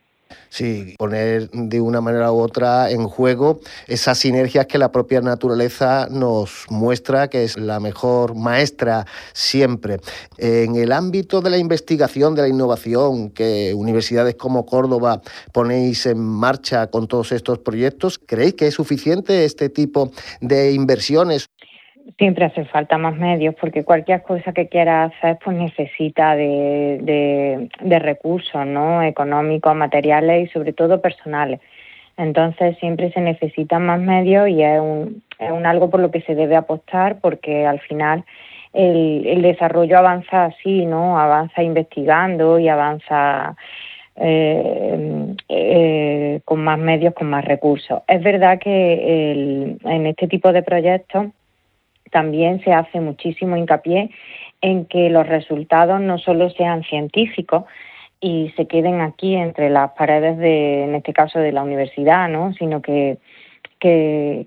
Sí, 0.49 0.95
poner 0.99 1.49
de 1.51 1.81
una 1.81 2.01
manera 2.01 2.33
u 2.33 2.41
otra 2.41 2.91
en 2.91 3.07
juego 3.07 3.61
esas 3.87 4.19
sinergias 4.19 4.67
que 4.67 4.79
la 4.79 4.91
propia 4.91 5.21
naturaleza 5.21 6.09
nos 6.11 6.67
muestra 6.69 7.29
que 7.29 7.45
es 7.45 7.57
la 7.57 7.79
mejor 7.79 8.35
maestra 8.35 9.07
siempre. 9.33 10.01
En 10.39 10.75
el 10.75 10.91
ámbito 10.91 11.41
de 11.41 11.51
la 11.51 11.59
investigación, 11.59 12.35
de 12.35 12.43
la 12.43 12.49
innovación 12.49 13.31
que 13.31 13.73
universidades 13.75 14.35
como 14.35 14.67
Córdoba 14.67 15.23
ponéis 15.53 16.07
en 16.07 16.19
marcha 16.19 16.89
con 16.89 17.07
todos 17.07 17.31
estos 17.33 17.61
proyectos, 17.61 18.19
¿creéis 18.19 18.55
que 18.55 18.67
es 18.67 18.75
suficiente 18.75 19.45
este 19.45 19.69
tipo 19.69 20.11
de 20.41 20.73
inversiones? 20.73 21.49
Siempre 22.21 22.45
hace 22.45 22.67
falta 22.67 22.99
más 22.99 23.17
medios 23.17 23.55
porque 23.59 23.83
cualquier 23.83 24.23
cosa 24.23 24.53
que 24.53 24.69
quiera 24.69 25.05
hacer 25.05 25.39
pues 25.43 25.57
necesita 25.57 26.37
de, 26.37 27.69
de, 27.81 27.99
recursos 27.99 28.67
no 28.67 29.03
económicos 29.03 29.75
materiales 29.75 30.47
y 30.47 30.53
sobre 30.53 30.75
todo 30.75 31.00
personales. 31.00 31.61
Entonces 32.19 32.77
siempre 32.77 33.11
se 33.12 33.23
necesitan 33.23 33.87
más 33.87 34.00
medios 34.00 34.50
y 34.50 34.62
es 34.62 34.79
un, 34.79 35.23
es 35.39 35.50
un 35.50 35.65
algo 35.65 35.89
por 35.89 36.00
lo 36.00 36.11
que 36.11 36.21
se 36.21 36.35
debe 36.35 36.57
apostar 36.57 37.21
porque 37.21 37.67
al 37.67 37.81
final 37.81 38.25
el, 38.75 39.27
el 39.27 39.41
desarrollo 39.41 39.97
avanza 39.97 40.45
así 40.45 40.85
no 40.85 41.19
avanza 41.19 41.62
investigando 41.62 42.59
y 42.59 42.69
avanza 42.69 43.57
eh, 44.17 45.35
eh, 45.49 46.41
con 46.45 46.62
más 46.62 46.79
medios, 46.79 47.15
con 47.15 47.31
más 47.31 47.47
recursos. 47.47 48.03
Es 48.07 48.23
verdad 48.23 48.59
que 48.59 49.33
el, 49.33 49.79
en 49.85 50.07
este 50.07 50.29
tipo 50.29 50.53
de 50.53 50.62
proyectos 50.62 51.29
también 52.11 52.62
se 52.62 52.73
hace 52.73 53.00
muchísimo 53.00 53.57
hincapié 53.57 54.11
en 54.61 54.85
que 54.87 55.11
los 55.11 55.26
resultados 55.26 56.00
no 56.00 56.19
solo 56.19 56.50
sean 56.50 56.83
científicos 56.85 57.64
y 58.21 58.52
se 58.57 58.67
queden 58.67 59.00
aquí 59.00 59.35
entre 59.35 59.71
las 59.71 59.93
paredes 59.93 60.37
de, 60.38 60.85
en 60.85 60.95
este 60.95 61.12
caso, 61.12 61.38
de 61.38 61.52
la 61.52 61.62
universidad, 61.62 62.29
¿no? 62.29 62.52
sino 62.55 62.83
que, 62.83 63.19
que, 63.79 64.47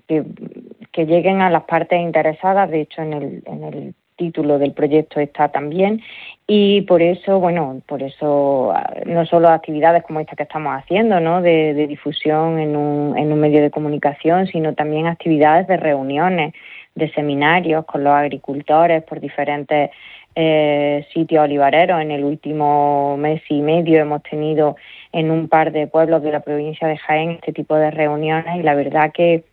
lleguen 0.96 1.40
a 1.40 1.50
las 1.50 1.64
partes 1.64 2.00
interesadas. 2.00 2.70
De 2.70 2.82
hecho, 2.82 3.02
en 3.02 3.12
el, 3.12 3.42
en 3.46 3.64
el 3.64 3.94
título 4.16 4.58
del 4.58 4.72
proyecto 4.72 5.18
está 5.18 5.48
también 5.48 6.00
y 6.46 6.82
por 6.82 7.02
eso, 7.02 7.40
bueno, 7.40 7.82
por 7.86 8.02
eso 8.02 8.72
no 9.06 9.26
solo 9.26 9.48
actividades 9.48 10.04
como 10.04 10.20
esta 10.20 10.36
que 10.36 10.44
estamos 10.44 10.72
haciendo, 10.76 11.18
¿no? 11.18 11.42
De, 11.42 11.74
de 11.74 11.86
difusión 11.88 12.60
en 12.60 12.76
un, 12.76 13.18
en 13.18 13.32
un 13.32 13.40
medio 13.40 13.60
de 13.60 13.72
comunicación, 13.72 14.46
sino 14.46 14.74
también 14.74 15.06
actividades 15.06 15.66
de 15.66 15.76
reuniones, 15.76 16.54
de 16.94 17.10
seminarios 17.12 17.84
con 17.84 18.04
los 18.04 18.12
agricultores 18.12 19.02
por 19.02 19.20
diferentes 19.20 19.90
eh, 20.34 21.06
sitios 21.12 21.44
olivareros. 21.44 22.00
En 22.00 22.10
el 22.10 22.24
último 22.24 23.16
mes 23.16 23.42
y 23.48 23.60
medio 23.60 24.00
hemos 24.00 24.22
tenido 24.22 24.76
en 25.12 25.30
un 25.30 25.48
par 25.48 25.72
de 25.72 25.86
pueblos 25.86 26.22
de 26.22 26.32
la 26.32 26.40
provincia 26.40 26.88
de 26.88 26.96
Jaén 26.96 27.32
este 27.32 27.52
tipo 27.52 27.76
de 27.76 27.90
reuniones 27.90 28.56
y 28.56 28.62
la 28.62 28.74
verdad 28.74 29.12
que, 29.12 29.44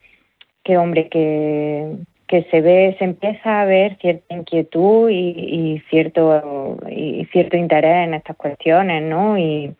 que 0.63 0.77
hombre, 0.77 1.07
que, 1.09 1.97
que 2.27 2.43
se 2.49 2.61
ve, 2.61 2.95
se 2.97 3.05
empieza 3.05 3.61
a 3.61 3.65
ver 3.65 3.97
cierta 3.99 4.33
inquietud 4.33 5.09
y, 5.09 5.35
y 5.37 5.79
cierto 5.89 6.77
y 6.89 7.25
cierto 7.25 7.57
interés 7.57 8.07
en 8.07 8.13
estas 8.15 8.35
cuestiones, 8.37 9.03
¿no? 9.03 9.37
Y, 9.37 9.75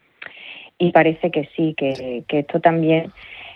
y 0.77 0.91
parece 0.91 1.29
que 1.29 1.47
sí, 1.55 1.75
que, 1.77 2.23
que 2.27 2.39
esto 2.39 2.59
también 2.59 3.11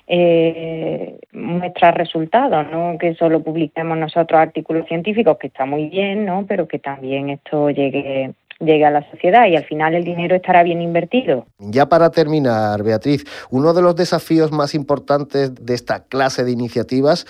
eh, 0.07 1.19
muestra 1.33 1.91
resultados, 1.91 2.65
no 2.71 2.97
que 2.99 3.15
solo 3.15 3.41
publiquemos 3.41 3.97
nosotros 3.97 4.39
artículos 4.39 4.87
científicos, 4.87 5.37
que 5.39 5.47
está 5.47 5.65
muy 5.65 5.89
bien, 5.89 6.25
¿no? 6.25 6.45
pero 6.47 6.67
que 6.67 6.79
también 6.79 7.29
esto 7.29 7.69
llegue 7.69 8.33
llegue 8.59 8.85
a 8.85 8.91
la 8.91 9.09
sociedad 9.11 9.47
y 9.47 9.55
al 9.55 9.65
final 9.65 9.95
el 9.95 10.03
dinero 10.03 10.35
estará 10.35 10.63
bien 10.63 10.81
invertido. 10.81 11.45
Ya 11.59 11.87
para 11.87 12.09
terminar, 12.09 12.83
Beatriz, 12.83 13.25
uno 13.49 13.73
de 13.73 13.81
los 13.81 13.95
desafíos 13.95 14.51
más 14.51 14.73
importantes 14.75 15.53
de 15.53 15.73
esta 15.73 16.05
clase 16.05 16.43
de 16.43 16.51
iniciativas 16.51 17.25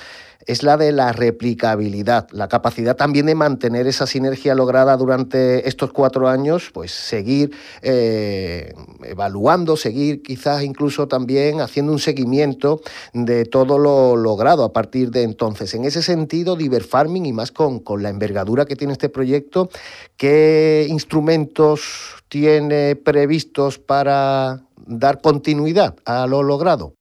es 0.46 0.64
la 0.64 0.78
de 0.78 0.92
la 0.92 1.12
replicabilidad, 1.12 2.28
la 2.32 2.48
capacidad 2.48 2.96
también 2.96 3.26
de 3.26 3.36
mantener 3.36 3.88
esa 3.88 4.06
sinergia 4.06 4.54
lograda 4.54 4.96
durante 4.96 5.68
estos 5.68 5.92
cuatro 5.92 6.28
años, 6.28 6.70
pues 6.74 6.92
seguir 6.92 7.52
eh, 7.82 8.74
evaluando, 9.04 9.76
seguir 9.76 10.22
quizás 10.22 10.64
incluso 10.64 11.08
también 11.08 11.62
haciendo 11.62 11.92
un 11.92 12.00
seguimiento 12.00 12.82
de 13.14 13.46
todo 13.46 13.80
lo 13.80 14.16
logrado 14.16 14.64
a 14.64 14.74
partir 14.74 15.10
de 15.10 15.24
entonces. 15.24 15.74
En 15.74 15.86
ese 15.86 16.04
sentido, 16.04 16.56
Diver 16.56 16.84
Farming 16.84 17.26
y 17.26 17.34
más 17.34 17.52
con, 17.52 17.80
con 17.80 18.04
la 18.04 18.10
envergadura 18.10 18.66
que 18.66 18.76
tiene 18.76 18.94
este 18.94 19.10
proyecto, 19.10 19.70
¿qué 20.18 20.86
instrumentos 20.90 22.24
tiene 22.30 22.96
previstos 22.96 23.80
para 23.80 24.62
dar 24.86 25.22
continuidad 25.22 25.96
a 26.06 26.28
lo 26.28 26.44
logrado? 26.44 26.94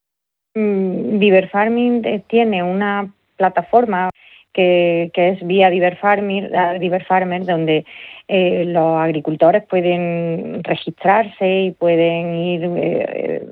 Mm, 0.55 1.19
Diver 1.19 1.51
Farming 1.51 2.05
eh, 2.05 2.25
tiene 2.29 2.63
una 2.63 3.13
plataforma 3.37 4.11
que, 4.53 5.11
que 5.13 5.31
es 5.31 5.47
vía 5.47 5.69
Diver 5.69 5.97
Farmer, 5.97 6.51
Diver 6.79 7.05
Farmer 7.05 7.45
donde 7.45 7.85
eh, 8.29 8.65
los 8.67 8.97
agricultores 8.99 9.65
pueden 9.65 10.63
registrarse 10.63 11.63
y 11.65 11.71
pueden 11.73 12.35
ir, 12.37 12.71
eh, 12.77 13.47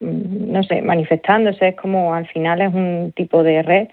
no 0.00 0.62
sé, 0.64 0.82
manifestándose. 0.82 1.68
Es 1.68 1.76
como 1.76 2.14
al 2.14 2.26
final 2.26 2.62
es 2.62 2.74
un 2.74 3.12
tipo 3.14 3.42
de 3.42 3.62
red 3.62 3.88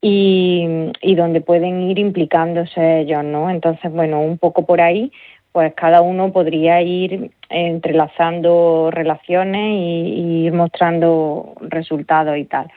y, 0.00 0.66
y 1.02 1.14
donde 1.14 1.40
pueden 1.40 1.82
ir 1.82 1.98
implicándose 1.98 3.00
ellos, 3.00 3.22
¿no? 3.24 3.50
Entonces, 3.50 3.92
bueno, 3.92 4.20
un 4.20 4.38
poco 4.38 4.66
por 4.66 4.80
ahí 4.80 5.12
pues 5.54 5.72
cada 5.74 6.02
uno 6.02 6.32
podría 6.32 6.82
ir 6.82 7.30
entrelazando 7.48 8.90
relaciones 8.90 9.70
y, 9.70 10.42
y 10.42 10.46
ir 10.46 10.52
mostrando 10.52 11.54
resultados 11.60 12.36
y 12.36 12.44
tal. 12.44 12.72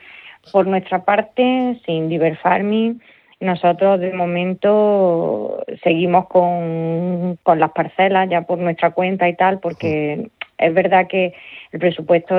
Por 0.52 0.66
nuestra 0.66 1.04
parte, 1.04 1.80
sin 1.84 2.08
Diver 2.08 2.36
Farming, 2.36 3.00
nosotros 3.40 4.00
de 4.00 4.12
momento 4.12 5.64
seguimos 5.82 6.26
con, 6.26 7.38
con 7.42 7.60
las 7.60 7.70
parcelas 7.72 8.28
ya 8.28 8.42
por 8.42 8.58
nuestra 8.58 8.90
cuenta 8.90 9.28
y 9.28 9.36
tal, 9.36 9.60
porque 9.60 10.30
es 10.58 10.74
verdad 10.74 11.06
que 11.06 11.34
el 11.72 11.78
presupuesto 11.78 12.38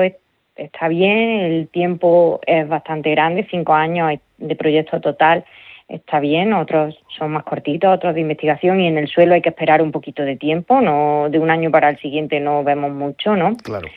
está 0.56 0.88
bien, 0.88 1.40
el 1.40 1.68
tiempo 1.68 2.40
es 2.46 2.68
bastante 2.68 3.10
grande, 3.12 3.46
cinco 3.50 3.72
años 3.72 4.18
de 4.38 4.56
proyecto 4.56 5.00
total 5.00 5.44
está 5.90 6.20
bien, 6.20 6.52
otros 6.52 6.96
son 7.18 7.32
más 7.32 7.42
cortitos, 7.42 7.92
otros 7.92 8.14
de 8.14 8.20
investigación 8.20 8.80
y 8.80 8.86
en 8.86 8.96
el 8.96 9.08
suelo 9.08 9.34
hay 9.34 9.42
que 9.42 9.48
esperar 9.48 9.82
un 9.82 9.90
poquito 9.90 10.22
de 10.22 10.36
tiempo, 10.36 10.80
no 10.80 11.28
de 11.28 11.38
un 11.38 11.50
año 11.50 11.70
para 11.70 11.90
el 11.90 11.98
siguiente 11.98 12.38
no 12.38 12.62
vemos 12.62 12.92
mucho, 12.92 13.34
¿no? 13.34 13.56
Claro. 13.56 13.88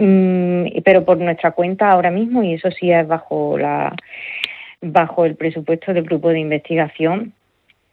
Mm, 0.00 0.80
pero 0.84 1.04
por 1.04 1.18
nuestra 1.18 1.50
cuenta 1.50 1.90
ahora 1.90 2.12
mismo 2.12 2.44
y 2.44 2.54
eso 2.54 2.70
sí 2.70 2.92
es 2.92 3.04
bajo 3.08 3.58
la 3.58 3.96
bajo 4.80 5.24
el 5.24 5.34
presupuesto 5.34 5.92
del 5.92 6.04
grupo 6.04 6.28
de 6.28 6.38
investigación 6.38 7.32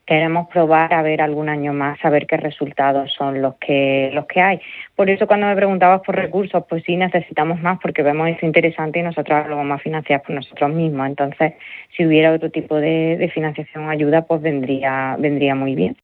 queremos 0.06 0.46
probar 0.48 0.94
a 0.94 1.02
ver 1.02 1.20
algún 1.20 1.48
año 1.48 1.72
más 1.72 1.98
a 2.04 2.10
ver 2.10 2.28
qué 2.28 2.36
resultados 2.36 3.12
son 3.12 3.42
los 3.42 3.56
que 3.56 4.10
los 4.14 4.26
que 4.26 4.40
hay. 4.40 4.60
Por 4.94 5.10
eso 5.10 5.26
cuando 5.26 5.48
me 5.48 5.56
preguntabas 5.56 6.02
por 6.02 6.14
recursos 6.14 6.62
pues 6.68 6.84
sí 6.84 6.96
necesitamos 6.96 7.60
más 7.60 7.80
porque 7.82 8.04
vemos 8.04 8.28
eso 8.28 8.46
interesante 8.46 9.00
y 9.00 9.02
nosotros 9.02 9.48
lo 9.48 9.56
vamos 9.56 9.80
a 9.80 9.82
financiar 9.82 10.22
por 10.22 10.36
nosotros 10.36 10.70
mismos. 10.70 11.08
Entonces 11.08 11.54
si 11.96 12.06
hubiera 12.06 12.32
otro 12.32 12.50
tipo 12.50 12.76
de, 12.76 13.16
de 13.16 13.28
financiación 13.30 13.90
ayuda 13.90 14.22
pues 14.22 14.42
vendría 14.42 15.16
vendría 15.18 15.56
muy 15.56 15.74
bien 15.74 15.96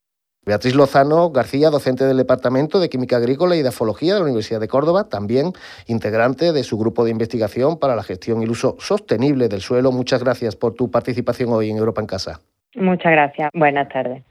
Beatriz 0.44 0.74
Lozano 0.74 1.30
García, 1.30 1.70
docente 1.70 2.04
del 2.04 2.16
Departamento 2.16 2.80
de 2.80 2.88
Química 2.88 3.16
Agrícola 3.16 3.54
y 3.54 3.62
de 3.62 3.68
Afología 3.68 4.14
de 4.14 4.20
la 4.20 4.24
Universidad 4.24 4.58
de 4.58 4.66
Córdoba, 4.66 5.08
también 5.08 5.52
integrante 5.86 6.52
de 6.52 6.64
su 6.64 6.76
grupo 6.76 7.04
de 7.04 7.12
investigación 7.12 7.78
para 7.78 7.94
la 7.94 8.02
gestión 8.02 8.40
y 8.40 8.44
el 8.44 8.50
uso 8.50 8.74
sostenible 8.80 9.48
del 9.48 9.60
suelo. 9.60 9.92
Muchas 9.92 10.24
gracias 10.24 10.56
por 10.56 10.74
tu 10.74 10.90
participación 10.90 11.50
hoy 11.50 11.70
en 11.70 11.76
Europa 11.76 12.00
en 12.00 12.08
Casa. 12.08 12.40
Muchas 12.74 13.12
gracias. 13.12 13.50
Buenas 13.54 13.88
tardes. 13.88 14.24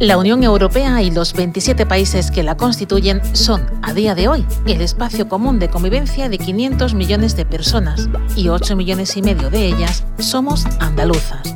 La 0.00 0.18
Unión 0.18 0.42
Europea 0.42 1.02
y 1.02 1.10
los 1.12 1.34
27 1.34 1.86
países 1.86 2.32
que 2.32 2.42
la 2.42 2.56
constituyen 2.56 3.22
son, 3.34 3.64
a 3.80 3.92
día 3.92 4.16
de 4.16 4.26
hoy, 4.26 4.44
el 4.66 4.80
espacio 4.80 5.28
común 5.28 5.60
de 5.60 5.70
convivencia 5.70 6.28
de 6.28 6.36
500 6.36 6.94
millones 6.94 7.36
de 7.36 7.46
personas 7.46 8.08
y 8.34 8.48
8 8.48 8.74
millones 8.74 9.16
y 9.16 9.22
medio 9.22 9.50
de 9.50 9.66
ellas 9.66 10.04
somos 10.18 10.66
andaluzas. 10.80 11.54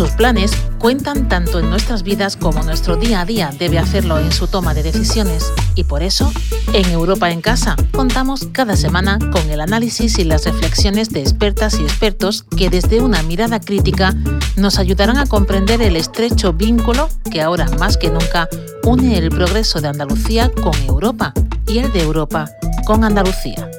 Sus 0.00 0.12
planes 0.12 0.52
cuentan 0.78 1.28
tanto 1.28 1.58
en 1.58 1.68
nuestras 1.68 2.02
vidas 2.02 2.38
como 2.38 2.62
nuestro 2.62 2.96
día 2.96 3.20
a 3.20 3.26
día 3.26 3.50
debe 3.58 3.78
hacerlo 3.78 4.18
en 4.18 4.32
su 4.32 4.46
toma 4.46 4.72
de 4.72 4.82
decisiones 4.82 5.52
y 5.74 5.84
por 5.84 6.02
eso, 6.02 6.32
en 6.72 6.90
Europa 6.90 7.30
en 7.30 7.42
Casa, 7.42 7.76
contamos 7.92 8.48
cada 8.50 8.76
semana 8.76 9.18
con 9.30 9.50
el 9.50 9.60
análisis 9.60 10.18
y 10.18 10.24
las 10.24 10.46
reflexiones 10.46 11.10
de 11.10 11.20
expertas 11.20 11.78
y 11.78 11.82
expertos 11.82 12.46
que 12.56 12.70
desde 12.70 13.02
una 13.02 13.22
mirada 13.24 13.60
crítica 13.60 14.14
nos 14.56 14.78
ayudarán 14.78 15.18
a 15.18 15.26
comprender 15.26 15.82
el 15.82 15.96
estrecho 15.96 16.54
vínculo 16.54 17.10
que 17.30 17.42
ahora 17.42 17.66
más 17.78 17.98
que 17.98 18.08
nunca 18.08 18.48
une 18.84 19.18
el 19.18 19.28
progreso 19.28 19.82
de 19.82 19.88
Andalucía 19.88 20.50
con 20.62 20.72
Europa 20.88 21.34
y 21.66 21.76
el 21.76 21.92
de 21.92 22.00
Europa 22.00 22.48
con 22.86 23.04
Andalucía. 23.04 23.70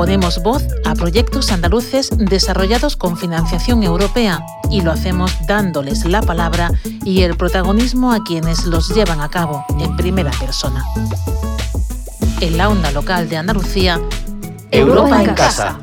Ponemos 0.00 0.42
voz 0.42 0.66
a 0.86 0.94
proyectos 0.94 1.52
andaluces 1.52 2.08
desarrollados 2.16 2.96
con 2.96 3.18
financiación 3.18 3.82
europea 3.82 4.42
y 4.70 4.80
lo 4.80 4.92
hacemos 4.92 5.30
dándoles 5.46 6.06
la 6.06 6.22
palabra 6.22 6.70
y 7.04 7.20
el 7.20 7.36
protagonismo 7.36 8.10
a 8.10 8.24
quienes 8.24 8.64
los 8.64 8.94
llevan 8.94 9.20
a 9.20 9.28
cabo 9.28 9.62
en 9.78 9.94
primera 9.98 10.30
persona. 10.40 10.82
En 12.40 12.56
la 12.56 12.70
onda 12.70 12.90
local 12.92 13.28
de 13.28 13.36
Andalucía, 13.36 14.00
Europa, 14.70 15.22
en 15.22 15.34
casa. 15.34 15.78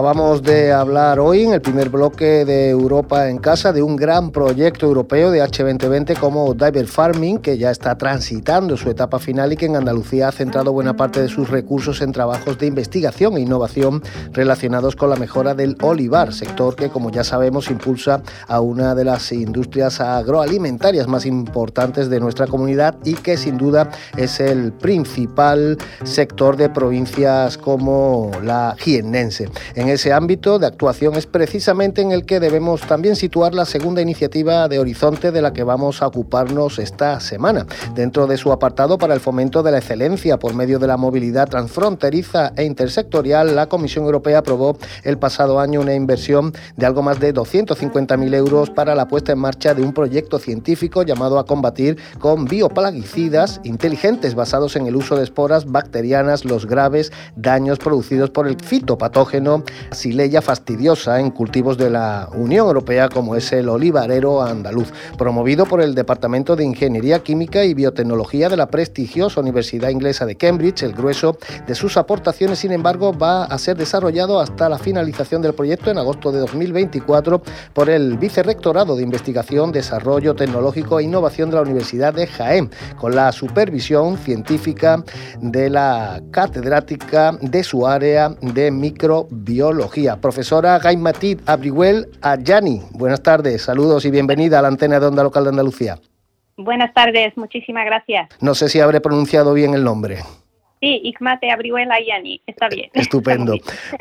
Acabamos 0.00 0.42
de 0.42 0.72
hablar 0.72 1.20
hoy 1.20 1.42
en 1.42 1.52
el 1.52 1.60
primer 1.60 1.90
bloque 1.90 2.46
de 2.46 2.70
Europa 2.70 3.28
en 3.28 3.36
Casa 3.36 3.70
de 3.70 3.82
un 3.82 3.96
gran 3.96 4.30
proyecto 4.30 4.86
europeo 4.86 5.30
de 5.30 5.44
H2020 5.44 6.18
como 6.18 6.54
Diver 6.54 6.86
Farming, 6.86 7.36
que 7.36 7.58
ya 7.58 7.70
está 7.70 7.98
transitando 7.98 8.78
su 8.78 8.88
etapa 8.88 9.18
final 9.18 9.52
y 9.52 9.58
que 9.58 9.66
en 9.66 9.76
Andalucía 9.76 10.28
ha 10.28 10.32
centrado 10.32 10.72
buena 10.72 10.96
parte 10.96 11.20
de 11.20 11.28
sus 11.28 11.50
recursos 11.50 12.00
en 12.00 12.12
trabajos 12.12 12.56
de 12.56 12.66
investigación 12.68 13.36
e 13.36 13.40
innovación 13.40 14.02
relacionados 14.32 14.96
con 14.96 15.10
la 15.10 15.16
mejora 15.16 15.52
del 15.52 15.76
olivar, 15.82 16.32
sector 16.32 16.76
que, 16.76 16.88
como 16.88 17.10
ya 17.10 17.22
sabemos, 17.22 17.70
impulsa 17.70 18.22
a 18.48 18.62
una 18.62 18.94
de 18.94 19.04
las 19.04 19.30
industrias 19.32 20.00
agroalimentarias 20.00 21.08
más 21.08 21.26
importantes 21.26 22.08
de 22.08 22.20
nuestra 22.20 22.46
comunidad 22.46 22.96
y 23.04 23.16
que 23.16 23.36
sin 23.36 23.58
duda 23.58 23.90
es 24.16 24.40
el 24.40 24.72
principal 24.72 25.76
sector 26.04 26.56
de 26.56 26.70
provincias 26.70 27.58
como 27.58 28.30
la 28.42 28.74
jiennense. 28.78 29.50
En 29.74 29.89
ese 29.90 30.12
ámbito 30.12 30.58
de 30.58 30.66
actuación 30.66 31.16
es 31.16 31.26
precisamente 31.26 32.00
en 32.02 32.12
el 32.12 32.24
que 32.24 32.40
debemos 32.40 32.82
también 32.82 33.16
situar 33.16 33.54
la 33.54 33.64
segunda 33.64 34.00
iniciativa 34.00 34.68
de 34.68 34.78
Horizonte 34.78 35.32
de 35.32 35.42
la 35.42 35.52
que 35.52 35.64
vamos 35.64 36.02
a 36.02 36.06
ocuparnos 36.06 36.78
esta 36.78 37.18
semana. 37.20 37.66
Dentro 37.94 38.26
de 38.26 38.36
su 38.36 38.52
apartado 38.52 38.98
para 38.98 39.14
el 39.14 39.20
fomento 39.20 39.62
de 39.62 39.72
la 39.72 39.78
excelencia 39.78 40.38
por 40.38 40.54
medio 40.54 40.78
de 40.78 40.86
la 40.86 40.96
movilidad 40.96 41.48
transfronteriza 41.48 42.52
e 42.56 42.64
intersectorial, 42.64 43.54
la 43.56 43.68
Comisión 43.68 44.04
Europea 44.04 44.38
aprobó 44.38 44.76
el 45.02 45.18
pasado 45.18 45.60
año 45.60 45.80
una 45.80 45.94
inversión 45.94 46.52
de 46.76 46.86
algo 46.86 47.02
más 47.02 47.18
de 47.18 47.34
250.000 47.34 48.34
euros 48.34 48.70
para 48.70 48.94
la 48.94 49.08
puesta 49.08 49.32
en 49.32 49.38
marcha 49.38 49.74
de 49.74 49.82
un 49.82 49.92
proyecto 49.92 50.38
científico 50.38 51.02
llamado 51.02 51.38
a 51.38 51.46
combatir 51.46 51.98
con 52.18 52.44
bioplaguicidas 52.44 53.60
inteligentes 53.64 54.34
basados 54.34 54.76
en 54.76 54.86
el 54.86 54.96
uso 54.96 55.16
de 55.16 55.24
esporas 55.24 55.66
bacterianas 55.66 56.44
los 56.44 56.66
graves 56.66 57.12
daños 57.36 57.78
producidos 57.78 58.30
por 58.30 58.46
el 58.46 58.56
fitopatógeno 58.56 59.64
Sileya 59.92 60.42
fastidiosa 60.42 61.20
en 61.20 61.30
cultivos 61.30 61.76
de 61.78 61.90
la 61.90 62.28
Unión 62.34 62.66
Europea 62.66 63.08
como 63.08 63.36
es 63.36 63.52
el 63.52 63.68
olivarero 63.68 64.42
andaluz, 64.42 64.92
promovido 65.18 65.66
por 65.66 65.80
el 65.80 65.94
Departamento 65.94 66.56
de 66.56 66.64
Ingeniería 66.64 67.20
Química 67.20 67.64
y 67.64 67.74
Biotecnología 67.74 68.48
de 68.48 68.56
la 68.56 68.68
prestigiosa 68.68 69.40
Universidad 69.40 69.90
Inglesa 69.90 70.26
de 70.26 70.36
Cambridge. 70.36 70.82
El 70.82 70.92
grueso 70.92 71.36
de 71.66 71.74
sus 71.74 71.96
aportaciones, 71.96 72.58
sin 72.58 72.72
embargo, 72.72 73.12
va 73.12 73.44
a 73.44 73.58
ser 73.58 73.76
desarrollado 73.76 74.40
hasta 74.40 74.68
la 74.68 74.78
finalización 74.78 75.42
del 75.42 75.54
proyecto 75.54 75.90
en 75.90 75.98
agosto 75.98 76.32
de 76.32 76.40
2024 76.40 77.42
por 77.74 77.90
el 77.90 78.18
Vicerrectorado 78.18 78.96
de 78.96 79.02
Investigación, 79.02 79.72
Desarrollo 79.72 80.34
Tecnológico 80.34 80.98
e 80.98 81.04
Innovación 81.04 81.50
de 81.50 81.56
la 81.56 81.62
Universidad 81.62 82.14
de 82.14 82.26
Jaén, 82.26 82.70
con 82.98 83.14
la 83.14 83.32
supervisión 83.32 84.16
científica 84.18 85.04
de 85.40 85.70
la 85.70 86.22
catedrática 86.30 87.36
de 87.40 87.62
su 87.62 87.86
área 87.86 88.30
de 88.40 88.70
microbiología 88.70 89.59
biología. 89.60 90.16
Profesora 90.16 90.78
Gaimatit 90.78 91.46
Abrihuel 91.46 92.06
Ayani, 92.22 92.80
buenas 92.92 93.22
tardes, 93.22 93.60
saludos 93.62 94.06
y 94.06 94.10
bienvenida 94.10 94.58
a 94.58 94.62
la 94.62 94.68
antena 94.68 94.98
de 94.98 95.06
Onda 95.06 95.22
Local 95.22 95.44
de 95.44 95.50
Andalucía. 95.50 95.98
Buenas 96.56 96.94
tardes, 96.94 97.36
muchísimas 97.36 97.84
gracias. 97.84 98.30
No 98.40 98.54
sé 98.54 98.70
si 98.70 98.80
habré 98.80 99.02
pronunciado 99.02 99.52
bien 99.52 99.74
el 99.74 99.84
nombre. 99.84 100.20
Sí, 100.80 101.02
Ikmate 101.04 101.50
Abrihuel 101.50 101.90
Ayani, 101.92 102.40
está 102.46 102.68
bien. 102.68 102.90
Estupendo. 102.94 103.54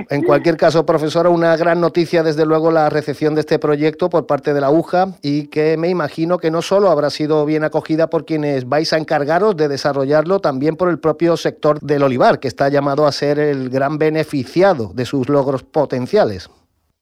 En 0.09 0.23
cualquier 0.23 0.55
caso, 0.55 0.85
profesora, 0.85 1.29
una 1.29 1.57
gran 1.57 1.81
noticia, 1.81 2.23
desde 2.23 2.45
luego, 2.45 2.71
la 2.71 2.89
recepción 2.89 3.35
de 3.35 3.41
este 3.41 3.59
proyecto 3.59 4.09
por 4.09 4.25
parte 4.27 4.53
de 4.53 4.61
la 4.61 4.71
UJA 4.71 5.15
y 5.21 5.47
que 5.47 5.75
me 5.75 5.89
imagino 5.89 6.37
que 6.37 6.51
no 6.51 6.61
solo 6.61 6.89
habrá 6.89 7.09
sido 7.09 7.45
bien 7.45 7.65
acogida 7.65 8.09
por 8.09 8.25
quienes 8.25 8.67
vais 8.69 8.93
a 8.93 8.97
encargaros 8.97 9.57
de 9.57 9.67
desarrollarlo, 9.67 10.39
también 10.39 10.77
por 10.77 10.89
el 10.89 10.99
propio 10.99 11.35
sector 11.35 11.81
del 11.81 12.03
olivar, 12.03 12.39
que 12.39 12.47
está 12.47 12.69
llamado 12.69 13.05
a 13.05 13.11
ser 13.11 13.39
el 13.39 13.69
gran 13.69 13.97
beneficiado 13.97 14.91
de 14.93 15.05
sus 15.05 15.27
logros 15.27 15.63
potenciales. 15.63 16.49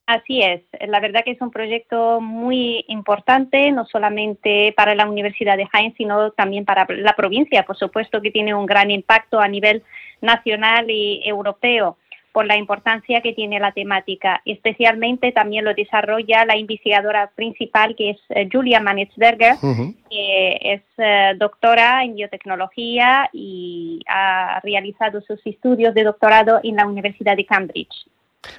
Así 0.08 0.40
es, 0.40 0.62
la 0.88 1.00
verdad 1.00 1.20
que 1.22 1.32
es 1.32 1.40
un 1.42 1.50
proyecto 1.50 2.18
muy 2.22 2.82
importante, 2.88 3.70
no 3.72 3.84
solamente 3.84 4.72
para 4.74 4.94
la 4.94 5.06
Universidad 5.06 5.58
de 5.58 5.66
Jaén, 5.66 5.92
sino 5.98 6.30
también 6.30 6.64
para 6.64 6.86
la 6.88 7.12
provincia, 7.12 7.64
por 7.64 7.76
supuesto 7.76 8.22
que 8.22 8.30
tiene 8.30 8.54
un 8.54 8.64
gran 8.64 8.90
impacto 8.90 9.38
a 9.38 9.46
nivel 9.48 9.82
nacional 10.22 10.90
y 10.90 11.20
europeo 11.26 11.98
por 12.32 12.46
la 12.46 12.56
importancia 12.56 13.20
que 13.20 13.34
tiene 13.34 13.60
la 13.60 13.72
temática. 13.72 14.40
Especialmente 14.46 15.30
también 15.30 15.66
lo 15.66 15.74
desarrolla 15.74 16.46
la 16.46 16.56
investigadora 16.56 17.30
principal, 17.34 17.94
que 17.94 18.12
es 18.12 18.18
eh, 18.30 18.48
Julia 18.50 18.80
Manitzberger, 18.80 19.56
que 20.08 20.58
es 20.62 20.82
eh, 20.96 21.34
doctora 21.36 22.02
en 22.02 22.14
biotecnología 22.14 23.28
y 23.34 24.00
ha 24.08 24.58
realizado 24.64 25.20
sus 25.20 25.46
estudios 25.46 25.92
de 25.92 26.04
doctorado 26.04 26.60
en 26.62 26.76
la 26.76 26.86
Universidad 26.86 27.36
de 27.36 27.44
Cambridge. 27.44 28.06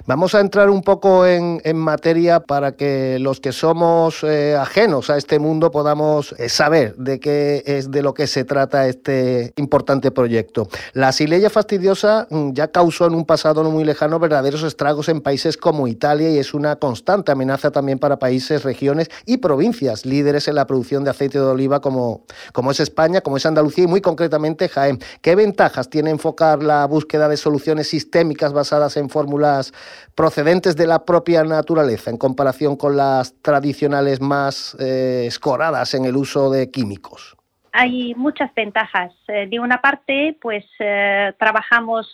Vamos 0.06 0.34
a 0.34 0.40
entrar 0.40 0.68
un 0.68 0.82
poco 0.82 1.26
en, 1.26 1.60
materia 1.74 2.40
para 2.40 2.72
que 2.72 3.18
los 3.18 3.40
que 3.40 3.52
somos 3.52 4.22
eh, 4.22 4.54
ajenos 4.54 5.08
a 5.08 5.16
este 5.16 5.38
mundo 5.38 5.70
podamos 5.70 6.32
eh, 6.32 6.48
saber 6.48 6.94
de 6.96 7.18
qué 7.18 7.62
es 7.64 7.90
de 7.90 8.02
lo 8.02 8.12
que 8.12 8.26
se 8.26 8.44
trata 8.44 8.86
este 8.88 9.52
importante 9.56 10.10
proyecto. 10.10 10.68
La 10.92 11.12
sileya 11.12 11.48
fastidiosa 11.48 12.26
mm, 12.28 12.52
ya 12.52 12.68
causó 12.68 13.06
en 13.06 13.14
un 13.14 13.24
pasado 13.24 13.62
no 13.62 13.70
muy 13.70 13.84
lejano 13.84 14.18
verdaderos 14.18 14.62
estragos 14.62 15.08
en 15.08 15.22
países 15.22 15.56
como 15.56 15.88
Italia 15.88 16.28
y 16.28 16.38
es 16.38 16.52
una 16.52 16.76
constante 16.76 17.32
amenaza 17.32 17.70
también 17.70 17.98
para 17.98 18.18
países, 18.18 18.62
regiones 18.62 19.08
y 19.24 19.38
provincias 19.38 20.04
líderes 20.04 20.48
en 20.48 20.56
la 20.56 20.66
producción 20.66 21.04
de 21.04 21.10
aceite 21.10 21.38
de 21.38 21.44
oliva 21.44 21.80
como, 21.80 22.24
como 22.52 22.70
es 22.70 22.80
España, 22.80 23.22
como 23.22 23.38
es 23.38 23.46
Andalucía 23.46 23.84
y 23.84 23.88
muy 23.88 24.02
concretamente 24.02 24.68
Jaén. 24.68 24.98
¿Qué 25.22 25.34
ventajas 25.34 25.88
tiene 25.88 26.10
enfocar 26.10 26.62
la 26.62 26.84
búsqueda 26.86 27.28
de 27.28 27.36
soluciones 27.36 27.88
sistémicas 27.88 28.52
basadas 28.52 28.96
en 28.98 29.08
fórmulas 29.08 29.69
procedentes 30.14 30.76
de 30.76 30.86
la 30.86 31.04
propia 31.04 31.44
naturaleza 31.44 32.10
en 32.10 32.16
comparación 32.16 32.76
con 32.76 32.96
las 32.96 33.34
tradicionales 33.42 34.20
más 34.20 34.76
eh, 34.80 35.24
escoradas 35.26 35.94
en 35.94 36.04
el 36.04 36.16
uso 36.16 36.50
de 36.50 36.70
químicos? 36.70 37.36
Hay 37.72 38.14
muchas 38.16 38.52
ventajas. 38.54 39.12
Eh, 39.28 39.46
de 39.46 39.60
una 39.60 39.80
parte, 39.80 40.36
pues 40.40 40.64
eh, 40.80 41.32
trabajamos 41.38 42.08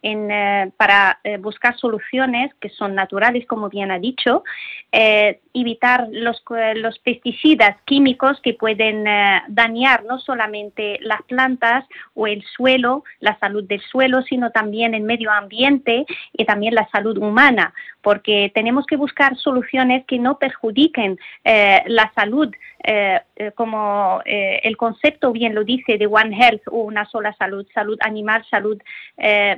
en, 0.00 0.72
para 0.76 1.20
buscar 1.40 1.76
soluciones 1.76 2.52
que 2.60 2.70
son 2.70 2.94
naturales, 2.94 3.46
como 3.46 3.68
bien 3.68 3.90
ha 3.90 3.98
dicho, 3.98 4.44
evitar 4.90 6.08
los, 6.10 6.42
los, 6.76 6.98
pesticidas 7.00 7.76
químicos 7.84 8.40
que 8.40 8.54
pueden 8.54 9.04
dañar 9.48 10.04
no 10.04 10.18
solamente 10.18 10.98
las 11.02 11.20
plantas 11.22 11.84
o 12.14 12.26
el 12.26 12.42
suelo, 12.56 13.04
la 13.20 13.38
salud 13.38 13.64
del 13.64 13.82
suelo, 13.82 14.22
sino 14.22 14.50
también 14.50 14.94
el 14.94 15.02
medio 15.02 15.30
ambiente 15.30 16.06
y 16.32 16.44
también 16.46 16.74
la 16.74 16.88
salud 16.88 17.18
humana, 17.18 17.74
porque 18.00 18.50
tenemos 18.54 18.86
que 18.86 18.96
buscar 18.96 19.36
soluciones 19.36 20.06
que 20.06 20.18
no 20.18 20.38
perjudiquen 20.38 21.18
la 21.44 22.10
salud 22.14 22.50
eh, 22.84 23.20
eh, 23.34 23.50
como 23.56 24.22
eh, 24.24 24.60
el 24.62 24.76
concepto 24.76 25.32
bien 25.32 25.54
lo 25.54 25.64
dice 25.64 25.98
de 25.98 26.06
One 26.06 26.36
Health 26.36 26.62
o 26.68 26.78
una 26.78 27.04
sola 27.06 27.34
salud, 27.34 27.66
salud 27.74 27.98
animal, 28.00 28.44
salud 28.48 28.80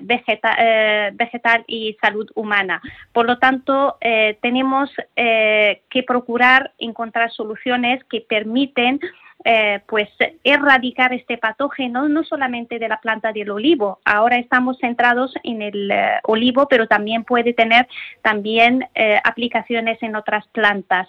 vegetal 0.00 1.12
vegetal 1.14 1.64
y 1.66 1.96
salud 2.00 2.28
humana. 2.34 2.80
Por 3.12 3.26
lo 3.26 3.38
tanto, 3.38 3.98
tenemos 4.40 4.90
que 5.20 6.02
procurar 6.06 6.72
encontrar 6.78 7.30
soluciones 7.30 8.02
que 8.04 8.22
permiten 8.22 9.00
eh, 9.42 9.80
pues 9.87 10.11
erradicar 10.44 11.14
este 11.14 11.38
patógeno 11.38 12.11
no 12.11 12.24
solamente 12.24 12.78
de 12.78 12.88
la 12.88 13.00
planta 13.00 13.33
del 13.33 13.50
olivo. 13.50 13.98
Ahora 14.04 14.37
estamos 14.37 14.76
centrados 14.80 15.33
en 15.42 15.62
el 15.62 15.90
eh, 15.90 16.18
olivo, 16.24 16.68
pero 16.68 16.87
también 16.87 17.24
puede 17.24 17.54
tener 17.54 17.88
también 18.20 18.87
eh, 18.94 19.18
aplicaciones 19.24 20.02
en 20.02 20.14
otras 20.14 20.46
plantas. 20.48 21.09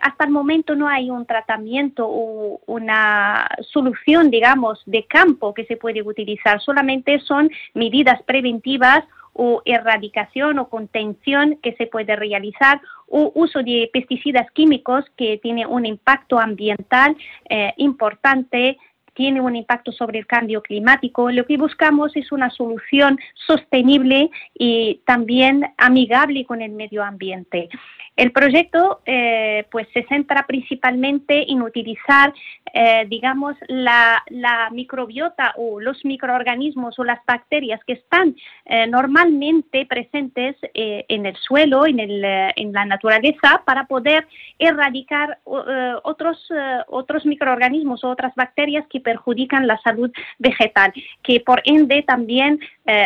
hasta 0.00 0.24
el 0.24 0.30
momento 0.30 0.74
no 0.74 0.88
hay 0.88 1.08
un 1.10 1.24
tratamiento 1.24 2.04
o 2.08 2.60
una 2.66 3.48
solución, 3.60 4.30
digamos, 4.30 4.82
de 4.86 5.04
campo 5.04 5.54
que 5.54 5.64
se 5.66 5.76
puede 5.76 6.02
utilizar. 6.02 6.60
Solamente 6.60 7.20
son 7.20 7.48
medidas 7.74 8.20
preventivas 8.24 9.04
o 9.32 9.62
erradicación 9.64 10.58
o 10.58 10.68
contención 10.68 11.58
que 11.62 11.72
se 11.74 11.86
puede 11.86 12.16
realizar 12.16 12.80
o 13.08 13.32
uso 13.34 13.62
de 13.62 13.90
pesticidas 13.92 14.50
químicos 14.52 15.04
que 15.16 15.38
tiene 15.38 15.66
un 15.66 15.86
impacto 15.86 16.38
ambiental 16.38 17.16
eh, 17.48 17.72
importante 17.76 18.78
tiene 19.14 19.40
un 19.40 19.56
impacto 19.56 19.92
sobre 19.92 20.18
el 20.18 20.26
cambio 20.26 20.62
climático. 20.62 21.30
Lo 21.30 21.46
que 21.46 21.56
buscamos 21.56 22.16
es 22.16 22.32
una 22.32 22.50
solución 22.50 23.18
sostenible 23.46 24.30
y 24.54 25.00
también 25.06 25.72
amigable 25.76 26.44
con 26.44 26.62
el 26.62 26.72
medio 26.72 27.02
ambiente. 27.02 27.68
El 28.14 28.30
proyecto 28.30 29.00
eh, 29.06 29.64
pues 29.70 29.88
se 29.94 30.04
centra 30.04 30.46
principalmente 30.46 31.50
en 31.50 31.62
utilizar, 31.62 32.32
eh, 32.74 33.06
digamos, 33.08 33.56
la, 33.68 34.22
microbiota 34.70 35.54
o 35.56 35.80
los 35.80 36.04
microorganismos 36.04 36.98
o 36.98 37.04
las 37.04 37.24
bacterias 37.26 37.80
que 37.86 37.94
están 37.94 38.36
eh, 38.66 38.86
normalmente 38.86 39.86
presentes 39.86 40.56
en 40.74 41.26
el 41.26 41.36
suelo, 41.36 41.86
en, 41.86 42.00
el, 42.00 42.24
en, 42.24 42.72
la 42.72 42.84
naturaleza, 42.84 43.62
para 43.64 43.86
poder 43.86 44.26
erradicar 44.58 45.38
otros, 45.44 46.48
otros 46.88 47.26
microorganismos 47.26 48.04
o 48.04 48.10
otras 48.10 48.34
bacterias 48.34 48.86
que 48.88 49.00
perjudican 49.02 49.66
la 49.66 49.78
salud 49.82 50.10
vegetal, 50.38 50.92
que 51.22 51.40
por 51.40 51.60
ende 51.64 52.02
también 52.02 52.60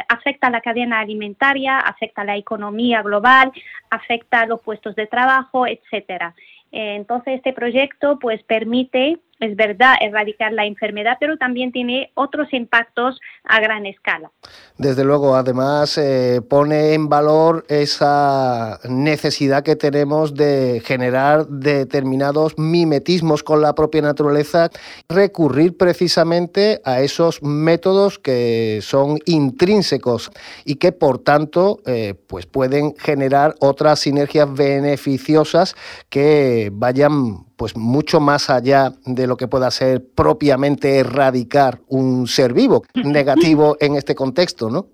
afecta 0.09 0.47
a 0.47 0.51
la 0.51 0.61
cadena 0.61 1.01
alimentaria, 1.01 1.79
afecta 1.79 2.23
a 2.23 2.25
la 2.25 2.37
economía 2.37 3.03
global, 3.03 3.53
afecta 3.91 4.41
a 4.41 4.47
los 4.47 4.61
puestos 4.63 4.95
de 4.97 5.07
trabajo, 5.07 5.67
etcétera. 5.67 6.35
Eh, 6.73 6.97
entonces, 6.97 7.37
este 7.37 7.53
proyecto 7.53 8.19
pues 8.19 8.43
permite 8.43 9.19
es 9.41 9.57
verdad, 9.57 9.95
erradicar 10.01 10.53
la 10.53 10.65
enfermedad, 10.65 11.17
pero 11.21 11.37
también 11.37 11.73
tiene 11.73 12.11
otros 12.15 12.53
impactos 12.53 13.21
a 13.45 13.61
gran 13.61 13.87
escala. 13.87 14.31
Desde 14.79 15.05
luego, 15.05 15.37
además 15.37 15.99
eh, 15.99 16.41
pone 16.49 16.95
en 16.95 17.09
valor 17.09 17.65
esa 17.69 18.79
necesidad 18.89 19.63
que 19.63 19.77
tenemos 19.77 20.35
de 20.35 20.83
generar 20.85 21.47
determinados 21.49 22.59
mimetismos 22.59 23.43
con 23.43 23.61
la 23.61 23.75
propia 23.75 24.03
naturaleza, 24.03 24.71
recurrir 25.09 25.77
precisamente 25.77 26.81
a 26.85 27.01
esos 27.01 27.43
métodos 27.43 28.19
que 28.19 28.81
son 28.83 29.19
intrínsecos 29.27 30.31
y 30.65 30.77
que 30.77 30.93
por 30.93 31.19
tanto 31.19 31.81
eh, 31.87 32.15
pues 32.27 32.47
pueden 32.47 32.95
generar 32.97 33.55
otras 33.61 34.01
sinergias 34.01 34.53
beneficiosas 34.53 35.75
que 36.09 36.71
vayan 36.73 37.47
pues 37.57 37.77
mucho 37.77 38.21
más 38.21 38.51
allá 38.51 38.93
de 39.05 39.27
lo 39.27 39.37
que 39.37 39.49
pueda 39.49 39.71
ser 39.71 40.05
propiamente 40.15 40.99
erradicar 40.99 41.81
un 41.89 42.27
ser 42.27 42.53
vivo 42.53 42.83
negativo 42.95 43.77
en 43.81 43.97
este 43.97 44.15
contexto, 44.15 44.71
¿no? 44.71 44.87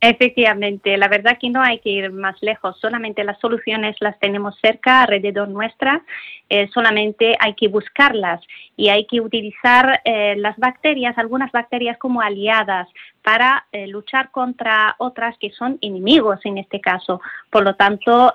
Efectivamente, 0.00 0.98
la 0.98 1.08
verdad 1.08 1.38
que 1.40 1.48
no 1.48 1.62
hay 1.62 1.78
que 1.78 1.88
ir 1.88 2.12
más 2.12 2.36
lejos, 2.42 2.78
solamente 2.78 3.24
las 3.24 3.40
soluciones 3.40 3.96
las 4.00 4.18
tenemos 4.18 4.54
cerca, 4.60 5.02
alrededor 5.02 5.48
nuestra, 5.48 6.04
eh, 6.50 6.68
solamente 6.74 7.34
hay 7.40 7.54
que 7.54 7.68
buscarlas 7.68 8.42
y 8.76 8.88
hay 8.88 9.06
que 9.06 9.20
utilizar 9.20 10.00
eh, 10.04 10.34
las 10.36 10.56
bacterias, 10.58 11.16
algunas 11.18 11.52
bacterias 11.52 11.98
como 11.98 12.20
aliadas 12.20 12.88
para 13.22 13.66
eh, 13.72 13.86
luchar 13.86 14.30
contra 14.30 14.96
otras 14.98 15.36
que 15.38 15.50
son 15.50 15.78
enemigos 15.80 16.40
en 16.44 16.58
este 16.58 16.80
caso. 16.80 17.20
Por 17.50 17.62
lo 17.62 17.74
tanto, 17.76 18.34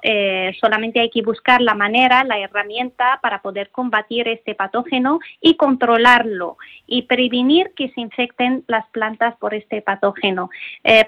solamente 0.60 1.02
hay 1.02 1.10
que 1.10 1.22
buscar 1.22 1.62
la 1.62 1.76
manera, 1.76 2.24
la 2.24 2.40
herramienta 2.40 3.20
para 3.22 3.42
poder 3.42 3.70
combatir 3.70 4.28
este 4.28 4.56
patógeno 4.56 5.20
y 5.42 5.56
controlarlo 5.56 6.58
y 6.88 7.04
prevenir 7.04 7.74
que 7.76 7.90
se 7.90 8.02
infecten 8.02 8.64
las 8.68 8.88
plantas 8.88 9.36
por 9.36 9.54
este 9.54 9.82
patógeno. 9.82 10.50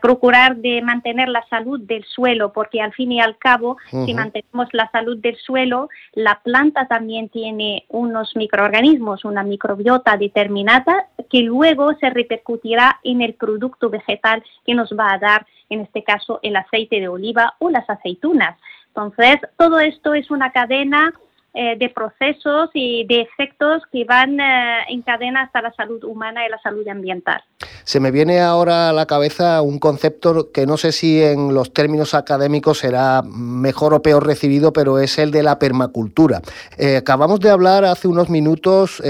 procurar 0.02 0.58
de 0.58 0.82
mantener 0.82 1.30
la 1.30 1.44
salud 1.48 1.80
del 1.80 2.04
suelo, 2.04 2.52
porque 2.52 2.82
al 2.82 2.94
fin 2.94 3.14
y 3.14 3.22
al 3.22 3.38
cabo, 3.38 3.78
si 3.90 4.14
mantenemos 4.14 4.68
la 4.74 4.92
salud 4.92 5.18
del 5.18 5.38
suelo, 5.38 5.90
la 6.14 6.42
planta 6.44 6.88
también 6.88 7.30
tiene 7.30 7.86
unos 7.88 8.36
microorganismos, 8.36 9.21
una 9.26 9.44
microbiota 9.44 10.18
determinada 10.18 11.08
que 11.30 11.42
luego 11.42 11.94
se 12.00 12.10
repercutirá 12.10 13.00
en 13.04 13.22
el 13.22 13.34
producto 13.34 13.90
vegetal 13.90 14.44
que 14.66 14.76
nos 14.76 14.92
va 14.92 15.14
a 15.14 15.20
dar, 15.20 15.46
en 15.70 15.82
este 15.82 16.04
caso, 16.04 16.40
el 16.44 16.56
aceite 16.56 17.00
de 17.00 17.08
oliva 17.08 17.56
o 17.60 17.70
las 17.70 17.90
aceitunas. 17.90 18.58
Entonces, 18.88 19.38
todo 19.58 19.80
esto 19.80 20.14
es 20.14 20.30
una 20.32 20.52
cadena 20.52 21.14
eh, 21.54 21.76
de 21.78 21.90
procesos 21.90 22.70
y 22.74 23.06
de 23.06 23.22
efectos 23.22 23.84
que 23.92 24.06
van 24.06 24.40
eh, 24.40 24.86
en 24.90 25.02
cadena 25.02 25.44
hasta 25.44 25.62
la 25.62 25.74
salud 25.74 26.04
humana 26.04 26.46
y 26.46 26.50
la 26.50 26.60
salud 26.60 26.88
ambiental. 26.88 27.44
Se 27.84 28.00
me 28.00 28.12
viene 28.12 28.42
ahora 28.42 28.90
a 28.90 28.94
la 28.94 29.06
cabeza 29.06 29.62
un 29.62 29.80
concepto 29.80 30.52
que 30.52 30.66
no 30.66 30.78
sé 30.78 30.92
si 30.92 31.22
en 31.22 31.54
los 31.54 31.74
términos 31.74 32.14
académicos 32.14 32.80
será 32.80 33.22
mejor 33.24 33.94
o 33.94 34.02
peor 34.02 34.26
recibido, 34.26 34.74
pero 34.74 35.00
es 35.00 35.18
el 35.18 35.32
de 35.32 35.44
la 35.44 35.60
permacultura. 35.60 36.42
Eh, 36.78 36.98
acabamos 36.98 37.40
de 37.40 37.50
hablar 37.50 37.86
hace 37.86 38.08
unos 38.08 38.30
minutos 38.30 39.02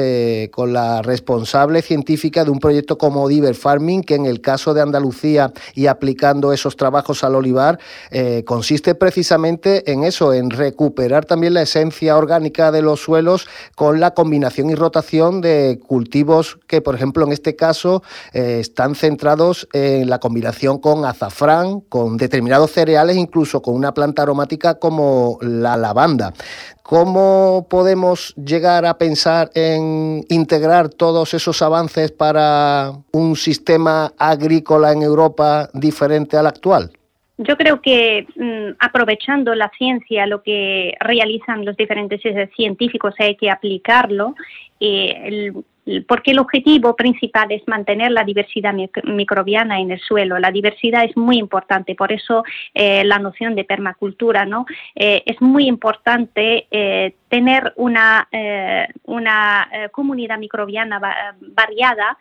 con 0.51 0.73
la 0.73 1.01
responsable 1.01 1.81
científica 1.81 2.43
de 2.43 2.51
un 2.51 2.59
proyecto 2.59 2.97
como 2.97 3.27
Diver 3.27 3.55
Farming, 3.55 4.03
que 4.03 4.15
en 4.15 4.25
el 4.25 4.41
caso 4.41 4.73
de 4.73 4.81
Andalucía 4.81 5.51
y 5.75 5.87
aplicando 5.87 6.53
esos 6.53 6.75
trabajos 6.75 7.23
al 7.23 7.35
olivar, 7.35 7.79
consiste 8.45 8.95
precisamente 8.95 9.91
en 9.91 10.03
eso, 10.03 10.33
en 10.33 10.49
recuperar 10.49 11.25
también 11.25 11.53
la 11.53 11.61
esencia 11.61 12.17
orgánica 12.17 12.71
de 12.71 12.81
los 12.81 13.01
suelos 13.01 13.47
con 13.75 13.99
la 13.99 14.13
combinación 14.13 14.69
y 14.69 14.75
rotación 14.75 15.41
de 15.41 15.79
cultivos 15.85 16.59
que, 16.67 16.81
por 16.81 16.95
ejemplo, 16.95 17.25
en 17.25 17.31
este 17.31 17.55
caso 17.55 18.03
eh, 18.33 18.59
están 18.61 18.95
centrados 18.95 19.67
en 19.73 20.09
la 20.09 20.19
combinación 20.19 20.79
con 20.79 21.05
azafrán, 21.05 21.81
con 21.81 22.17
determinados 22.17 22.71
cereales, 22.71 23.17
incluso 23.17 23.61
con 23.61 23.75
una 23.75 23.93
planta 23.93 24.21
aromática 24.21 24.79
como 24.79 25.37
la 25.41 25.75
lavanda. 25.75 26.33
¿Cómo 26.83 27.67
podemos 27.69 28.33
llegar 28.35 28.85
a 28.85 28.97
pensar 28.97 29.49
en 29.53 30.23
integrar 30.29 30.89
todos 30.89 31.33
esos 31.33 31.61
avances 31.61 32.11
para 32.11 32.91
un 33.11 33.35
sistema 33.35 34.13
agrícola 34.17 34.91
en 34.91 35.01
Europa 35.01 35.69
diferente 35.73 36.37
al 36.37 36.47
actual? 36.47 36.91
Yo 37.37 37.57
creo 37.57 37.81
que 37.81 38.27
mm, 38.35 38.75
aprovechando 38.79 39.55
la 39.55 39.71
ciencia, 39.75 40.27
lo 40.27 40.43
que 40.43 40.93
realizan 40.99 41.65
los 41.65 41.75
diferentes 41.75 42.23
eh, 42.23 42.49
científicos, 42.55 43.15
hay 43.17 43.35
que 43.35 43.49
aplicarlo. 43.49 44.35
Eh, 44.79 45.51
porque 46.07 46.31
el 46.31 46.39
objetivo 46.39 46.95
principal 46.95 47.51
es 47.51 47.67
mantener 47.67 48.11
la 48.11 48.23
diversidad 48.23 48.73
microbiana 49.03 49.79
en 49.79 49.91
el 49.91 49.99
suelo. 49.99 50.39
La 50.39 50.51
diversidad 50.51 51.03
es 51.03 51.17
muy 51.17 51.37
importante, 51.37 51.95
por 51.95 52.11
eso 52.11 52.43
eh, 52.73 53.03
la 53.03 53.19
noción 53.19 53.55
de 53.55 53.63
permacultura, 53.63 54.45
¿no? 54.45 54.65
es 54.95 55.41
muy 55.41 55.67
importante 55.67 56.67
tener 57.31 57.73
una, 57.77 58.27
una 59.05 59.67
comunidad 59.91 60.37
microbiana 60.37 60.99
variada 61.39 62.17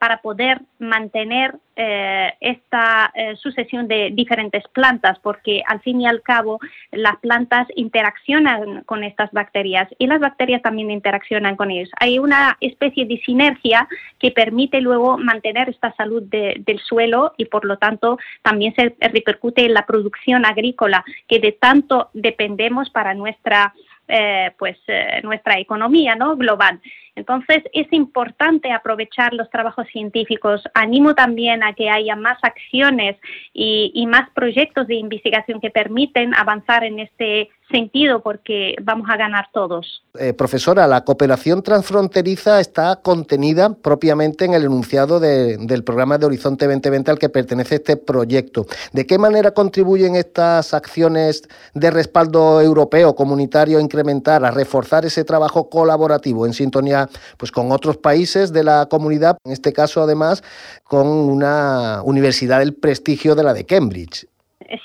para 0.00 0.22
poder 0.22 0.62
mantener 0.78 1.54
eh, 1.80 2.34
esta 2.40 3.12
eh, 3.14 3.36
sucesión 3.36 3.86
de 3.86 4.10
diferentes 4.12 4.64
plantas, 4.72 5.16
porque 5.20 5.62
al 5.64 5.80
fin 5.80 6.00
y 6.00 6.08
al 6.08 6.22
cabo 6.22 6.58
las 6.90 7.18
plantas 7.18 7.68
interaccionan 7.76 8.82
con 8.82 9.04
estas 9.04 9.30
bacterias 9.30 9.88
y 9.96 10.08
las 10.08 10.18
bacterias 10.18 10.60
también 10.60 10.90
interaccionan 10.90 11.54
con 11.54 11.70
ellos. 11.70 11.88
Hay 12.00 12.18
una 12.18 12.56
especie 12.60 13.06
de 13.06 13.18
sinergia 13.18 13.86
que 14.18 14.32
permite 14.32 14.80
luego 14.80 15.18
mantener 15.18 15.68
esta 15.68 15.94
salud 15.94 16.24
del 16.24 16.80
suelo 16.80 17.34
y 17.36 17.44
por 17.44 17.64
lo 17.64 17.78
tanto 17.78 18.18
también 18.42 18.74
se 18.74 18.96
repercute 18.98 19.64
en 19.64 19.74
la 19.74 19.86
producción 19.86 20.46
agrícola 20.46 21.04
que 21.28 21.38
de 21.38 21.52
tanto 21.52 22.10
dependemos 22.12 22.90
para 22.90 23.14
nuestra 23.14 23.72
eh, 24.08 24.52
pues 24.58 24.76
nuestra 25.22 25.58
economía 25.58 26.14
no 26.14 26.36
global 26.36 26.80
Entonces, 27.18 27.64
es 27.72 27.92
importante 27.92 28.70
aprovechar 28.70 29.34
los 29.34 29.50
trabajos 29.50 29.86
científicos. 29.92 30.62
Animo 30.74 31.14
también 31.14 31.64
a 31.64 31.72
que 31.72 31.90
haya 31.90 32.14
más 32.14 32.38
acciones 32.42 33.16
y, 33.52 34.06
más 34.08 34.30
proyectos 34.30 34.86
de 34.86 34.94
investigación 34.94 35.60
que 35.60 35.70
permiten 35.70 36.32
avanzar 36.32 36.84
en 36.84 37.00
este 37.00 37.50
sentido 37.70 38.22
porque 38.22 38.74
vamos 38.82 39.10
a 39.10 39.16
ganar 39.18 39.48
todos. 39.52 40.02
Eh, 40.18 40.32
profesora, 40.32 40.86
la 40.86 41.04
cooperación 41.04 41.62
transfronteriza 41.62 42.60
está 42.60 42.96
contenida 43.02 43.74
propiamente 43.74 44.46
en 44.46 44.54
el 44.54 44.64
enunciado 44.64 45.20
de, 45.20 45.58
del 45.58 45.84
programa 45.84 46.16
de 46.16 46.24
Horizonte 46.24 46.66
2020 46.66 47.10
al 47.10 47.18
que 47.18 47.28
pertenece 47.28 47.74
este 47.74 47.98
proyecto. 47.98 48.66
¿De 48.92 49.06
qué 49.06 49.18
manera 49.18 49.50
contribuyen 49.50 50.16
estas 50.16 50.72
acciones 50.72 51.42
de 51.74 51.90
respaldo 51.90 52.62
europeo, 52.62 53.14
comunitario, 53.14 53.78
a 53.78 53.82
incrementar, 53.82 54.46
a 54.46 54.50
reforzar 54.50 55.04
ese 55.04 55.24
trabajo 55.24 55.68
colaborativo 55.68 56.46
en 56.46 56.54
sintonía 56.54 57.07
pues, 57.36 57.50
con 57.52 57.72
otros 57.72 57.96
países 57.96 58.52
de 58.52 58.64
la 58.64 58.86
comunidad, 58.86 59.38
en 59.44 59.52
este 59.52 59.72
caso 59.72 60.02
además 60.02 60.42
con 60.84 61.06
una 61.06 62.02
universidad 62.04 62.58
del 62.60 62.74
prestigio 62.74 63.34
de 63.34 63.42
la 63.42 63.54
de 63.54 63.64
Cambridge? 63.64 64.26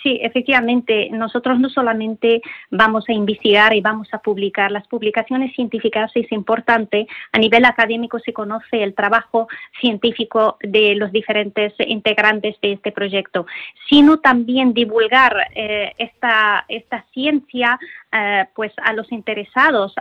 Sí, 0.01 0.19
efectivamente, 0.21 1.09
nosotros 1.11 1.59
no 1.59 1.69
solamente 1.69 2.41
vamos 2.69 3.05
a 3.09 3.13
investigar 3.13 3.73
y 3.73 3.81
vamos 3.81 4.07
a 4.13 4.19
publicar, 4.19 4.71
las 4.71 4.87
publicaciones 4.87 5.53
científicas 5.55 6.11
es 6.15 6.31
importante, 6.31 7.07
a 7.31 7.39
nivel 7.39 7.65
académico 7.65 8.19
se 8.19 8.33
conoce 8.33 8.83
el 8.83 8.93
trabajo 8.93 9.47
científico 9.79 10.57
de 10.61 10.95
los 10.95 11.11
diferentes 11.11 11.73
integrantes 11.79 12.55
de 12.61 12.73
este 12.73 12.91
proyecto, 12.91 13.45
sino 13.89 14.19
también 14.19 14.73
divulgar 14.73 15.35
eh, 15.55 15.93
esta, 15.97 16.65
esta 16.67 17.05
ciencia 17.13 17.79
eh, 18.11 18.45
pues 18.55 18.71
a 18.83 18.93
los 18.93 19.11
interesados. 19.11 19.93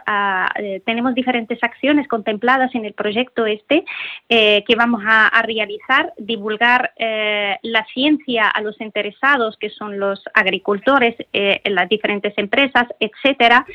Eh, 0.56 0.82
tenemos 0.84 1.14
diferentes 1.14 1.58
acciones 1.62 2.08
contempladas 2.08 2.74
en 2.74 2.84
el 2.84 2.92
proyecto 2.92 3.46
este 3.46 3.84
que 4.28 4.76
vamos 4.76 5.02
a, 5.06 5.42
realizar, 5.42 6.12
divulgar 6.16 6.92
la 6.96 7.84
ciencia 7.92 8.48
a 8.48 8.60
los 8.62 8.80
interesados, 8.80 9.56
que 9.58 9.70
son 9.76 9.98
los 9.98 10.22
agricultores, 10.34 11.16
las 11.64 11.88
diferentes 11.88 12.32
empresas, 12.36 12.86
etcétera. 13.00 13.66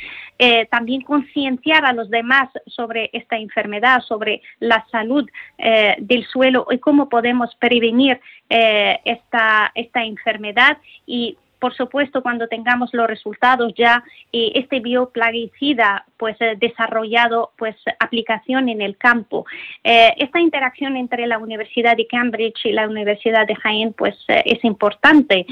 también 0.70 1.02
concienciar 1.02 1.86
a 1.86 1.94
los 1.94 2.10
demás 2.10 2.50
sobre 2.66 3.10
esta 3.14 3.38
enfermedad, 3.38 4.02
sobre 4.02 4.42
la 4.60 4.86
salud 4.92 5.30
del 5.58 6.26
suelo 6.26 6.68
y 6.72 6.78
cómo 6.80 7.10
podemos 7.10 7.56
prevenir 7.56 8.20
esta, 8.50 9.72
esta 9.76 10.04
enfermedad 10.04 10.78
y 11.06 11.38
por 11.60 11.74
supuesto, 11.76 12.22
cuando 12.22 12.48
tengamos 12.48 12.94
los 12.94 13.08
resultados 13.08 13.74
ya, 13.76 14.04
eh, 14.32 14.52
este 14.56 14.80
bioplaguicida 14.80 16.06
pues 16.18 16.36
eh, 16.40 16.56
desarrollado 16.60 17.52
pues 17.58 17.76
aplicación 18.00 18.70
en 18.70 18.82
el 18.82 18.98
campo. 18.98 19.46
Eh, 19.84 20.14
esta 20.18 20.40
interacción 20.40 20.98
entre 20.98 21.26
la 21.26 21.38
Universidad 21.40 21.98
de 21.98 22.08
Cambridge 22.08 22.66
y 22.66 22.72
la 22.72 22.88
Universidad 22.88 23.48
de 23.48 23.56
Jaén 23.56 23.94
pues 23.94 24.16
es 24.28 24.64
importante. 24.64 25.46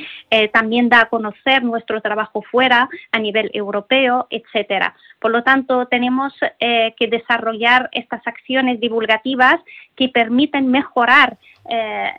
también 0.51 0.89
da 0.89 1.01
a 1.01 1.09
conocer 1.09 1.63
nuestro 1.63 2.01
trabajo 2.01 2.41
fuera 2.41 2.89
a 3.11 3.19
nivel 3.19 3.49
europeo, 3.53 4.27
etcétera. 4.29 4.95
Por 5.19 5.31
lo 5.31 5.43
tanto, 5.43 5.87
tenemos 5.87 6.33
que 6.59 7.07
desarrollar 7.07 7.89
estas 7.91 8.25
acciones 8.27 8.79
divulgativas 8.79 9.57
que 9.95 10.09
permiten 10.09 10.67
mejorar 10.67 11.37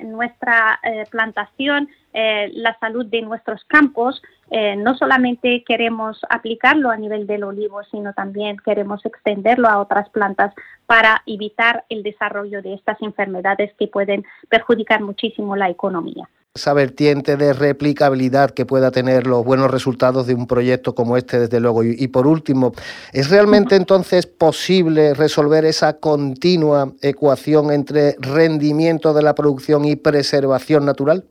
nuestra 0.00 0.80
plantación, 1.10 1.88
la 2.12 2.76
salud 2.80 3.06
de 3.06 3.22
nuestros 3.22 3.64
campos, 3.64 4.22
eh, 4.50 4.76
no 4.76 4.96
solamente 4.96 5.64
queremos 5.66 6.20
aplicarlo 6.30 6.90
a 6.90 6.96
nivel 6.96 7.26
del 7.26 7.42
olivo, 7.42 7.82
sino 7.90 8.12
también 8.12 8.56
queremos 8.58 9.04
extenderlo 9.04 9.68
a 9.68 9.80
otras 9.80 10.08
plantas 10.10 10.54
para 10.86 11.22
evitar 11.26 11.84
el 11.88 12.04
desarrollo 12.04 12.62
de 12.62 12.74
estas 12.74 13.00
enfermedades 13.02 13.74
que 13.74 13.88
pueden 13.88 14.24
perjudicar 14.48 15.00
muchísimo 15.00 15.56
la 15.56 15.68
economía 15.68 16.28
esa 16.56 16.72
vertiente 16.72 17.36
de 17.36 17.52
replicabilidad 17.52 18.50
que 18.50 18.66
pueda 18.66 18.90
tener 18.90 19.26
los 19.26 19.44
buenos 19.44 19.70
resultados 19.70 20.26
de 20.26 20.34
un 20.34 20.46
proyecto 20.46 20.94
como 20.94 21.16
este, 21.16 21.38
desde 21.38 21.60
luego. 21.60 21.84
Y, 21.84 22.08
por 22.08 22.26
último, 22.26 22.72
¿es 23.12 23.30
realmente 23.30 23.76
entonces 23.76 24.26
posible 24.26 25.14
resolver 25.14 25.64
esa 25.64 25.98
continua 25.98 26.92
ecuación 27.00 27.70
entre 27.70 28.16
rendimiento 28.18 29.14
de 29.14 29.22
la 29.22 29.34
producción 29.34 29.84
y 29.84 29.96
preservación 29.96 30.84
natural? 30.84 31.24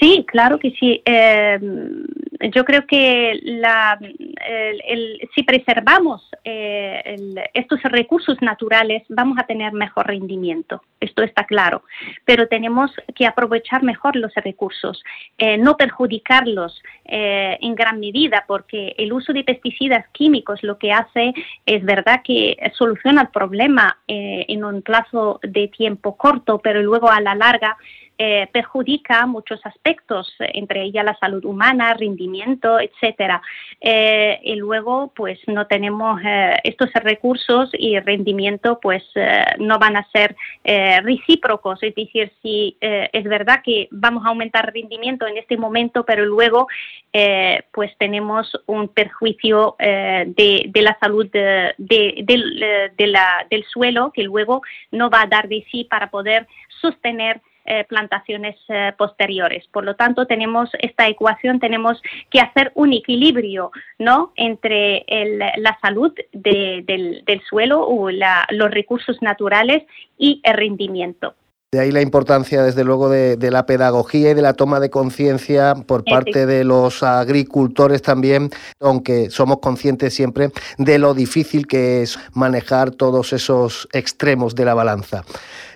Sí, 0.00 0.24
claro 0.26 0.58
que 0.58 0.70
sí. 0.72 1.02
Eh, 1.04 1.58
yo 2.54 2.64
creo 2.64 2.86
que 2.86 3.40
si 5.34 5.42
preservamos 5.42 6.28
eh, 6.44 7.16
estos 7.52 7.82
recursos 7.82 8.40
naturales 8.40 9.02
vamos 9.08 9.38
a 9.38 9.46
tener 9.46 9.72
mejor 9.72 10.06
rendimiento, 10.06 10.82
esto 11.00 11.22
está 11.22 11.44
claro, 11.44 11.82
pero 12.24 12.46
tenemos 12.46 12.92
que 13.14 13.26
aprovechar 13.26 13.82
mejor 13.82 14.14
los 14.14 14.32
recursos, 14.36 15.02
eh, 15.36 15.58
no 15.58 15.76
perjudicarlos 15.76 16.80
en 17.10 17.74
gran 17.74 18.00
medida, 18.00 18.44
porque 18.46 18.94
el 18.98 19.12
uso 19.12 19.32
de 19.32 19.42
pesticidas 19.42 20.06
químicos 20.12 20.62
lo 20.62 20.78
que 20.78 20.92
hace 20.92 21.32
es 21.64 21.82
verdad 21.82 22.20
que 22.22 22.56
soluciona 22.74 23.22
el 23.22 23.28
problema 23.28 23.98
en 24.06 24.62
un 24.62 24.82
plazo 24.82 25.40
de 25.42 25.68
tiempo 25.68 26.16
corto, 26.16 26.58
pero 26.58 26.82
luego 26.82 27.10
a 27.10 27.22
la 27.22 27.34
larga 27.34 27.78
eh, 28.20 28.48
perjudica 28.52 29.26
muchos 29.26 29.64
aspectos, 29.64 30.34
entre 30.40 30.82
ellas 30.82 31.04
la 31.04 31.16
salud 31.18 31.44
humana, 31.44 31.94
rendimiento, 31.94 32.80
etcétera. 32.80 33.40
Eh, 33.80 34.40
y 34.42 34.56
luego, 34.56 35.12
pues 35.14 35.38
no 35.46 35.68
tenemos 35.68 36.20
eh, 36.24 36.56
estos 36.64 36.92
recursos 36.94 37.70
y 37.74 37.96
rendimiento, 38.00 38.80
pues 38.82 39.04
no 39.58 39.78
van 39.78 39.96
a 39.98 40.08
ser 40.10 40.34
recíprocos. 41.04 41.80
Es 41.84 41.94
decir, 41.94 42.32
si 42.42 42.76
es 42.80 43.24
verdad 43.24 43.62
que 43.64 43.86
vamos 43.92 44.26
a 44.26 44.30
aumentar 44.30 44.72
rendimiento 44.72 45.28
en 45.28 45.36
este 45.36 45.56
momento, 45.56 46.04
pero 46.04 46.24
luego, 46.24 46.66
pues 47.70 47.96
tenemos 47.98 48.50
un 48.66 48.88
perjuicio 48.88 49.76
de, 49.78 50.70
la 50.74 50.98
salud 50.98 51.28
del 51.30 51.74
suelo 53.70 54.10
que 54.12 54.24
luego 54.24 54.62
no 54.90 55.08
va 55.08 55.22
a 55.22 55.26
dar 55.26 55.48
de 55.48 55.64
sí 55.70 55.84
para 55.84 56.10
poder 56.10 56.48
sostener 56.80 57.40
eh, 57.70 57.84
plantaciones 57.88 58.56
eh, 58.68 58.92
posteriores. 58.96 59.66
Por 59.70 59.84
lo 59.84 59.94
tanto, 59.94 60.26
tenemos 60.26 60.70
esta 60.80 61.06
ecuación, 61.06 61.60
tenemos 61.60 62.00
que 62.30 62.40
hacer 62.40 62.72
un 62.74 62.94
equilibrio 62.94 63.70
¿no? 63.98 64.32
entre 64.36 65.04
la 65.58 65.78
salud 65.82 66.12
del, 66.32 67.42
suelo 67.48 67.86
o 67.86 68.10
los 68.10 68.70
recursos 68.70 69.20
naturales 69.20 69.82
y 70.16 70.40
el 70.44 70.54
rendimiento. 70.54 71.34
De 71.70 71.80
ahí 71.80 71.92
la 71.92 72.00
importancia, 72.00 72.62
desde 72.62 72.82
luego, 72.82 73.10
de, 73.10 73.36
la 73.50 73.66
pedagogía 73.66 74.30
y 74.30 74.34
de 74.34 74.40
la 74.40 74.54
toma 74.54 74.80
de 74.80 74.88
conciencia 74.88 75.74
por 75.74 76.02
parte 76.02 76.46
de 76.46 76.64
los 76.64 77.02
agricultores 77.02 78.00
también, 78.00 78.48
aunque 78.80 79.28
somos 79.28 79.58
conscientes 79.58 80.14
siempre 80.14 80.48
de 80.78 80.98
lo 80.98 81.12
difícil 81.12 81.66
que 81.66 82.00
es 82.00 82.18
manejar 82.32 82.92
todos 82.92 83.34
esos 83.34 83.86
extremos 83.92 84.54
de 84.54 84.64
la 84.64 84.72
balanza. 84.72 85.24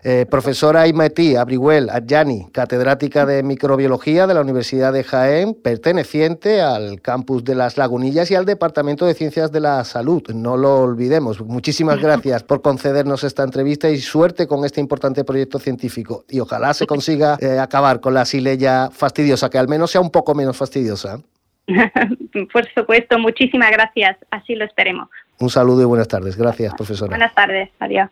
Eh, 0.04 0.26
profesora 0.28 0.88
Imetí 0.88 1.36
Abrihuel 1.36 1.88
Adjani, 1.88 2.48
catedrática 2.50 3.24
de 3.24 3.44
microbiología 3.44 4.26
de 4.26 4.34
la 4.34 4.40
Universidad 4.40 4.92
de 4.92 5.04
Jaén, 5.04 5.54
perteneciente 5.54 6.60
al 6.60 7.00
campus 7.00 7.44
de 7.44 7.54
las 7.54 7.78
Lagunillas 7.78 8.28
y 8.32 8.34
al 8.34 8.44
Departamento 8.44 9.06
de 9.06 9.14
Ciencias 9.14 9.52
de 9.52 9.60
la 9.60 9.84
Salud. 9.84 10.24
No 10.34 10.56
lo 10.56 10.80
olvidemos. 10.80 11.40
Muchísimas 11.40 12.00
gracias 12.00 12.42
por 12.42 12.62
concedernos 12.62 13.22
esta 13.22 13.44
entrevista 13.44 13.90
y 13.90 13.98
suerte 13.98 14.48
con 14.48 14.64
este 14.64 14.80
importante 14.80 15.22
proyecto 15.22 15.60
científico. 15.60 16.24
Y 16.28 16.40
ojalá 16.40 16.74
se 16.74 16.84
consiga 16.84 17.36
eh, 17.40 17.60
acabar 17.60 18.00
con 18.00 18.12
la 18.12 18.24
sileya 18.24 18.90
fastidiosa, 18.90 19.50
que 19.50 19.58
al 19.58 19.68
menos 19.68 19.92
sea 19.92 20.00
un 20.00 20.10
poco 20.10 20.34
menos 20.34 20.56
fastidiosa. 20.56 21.20
Por 22.52 22.68
supuesto, 22.74 23.20
muchísimas 23.20 23.70
gracias. 23.70 24.16
Así 24.32 24.56
lo 24.56 24.64
esperemos. 24.64 25.08
Un 25.38 25.48
saludo 25.48 25.82
y 25.82 25.84
buenas 25.84 26.08
tardes. 26.08 26.36
Gracias, 26.36 26.74
profesora. 26.74 27.10
Buenas 27.10 27.34
tardes. 27.36 27.70
Adiós. 27.78 28.10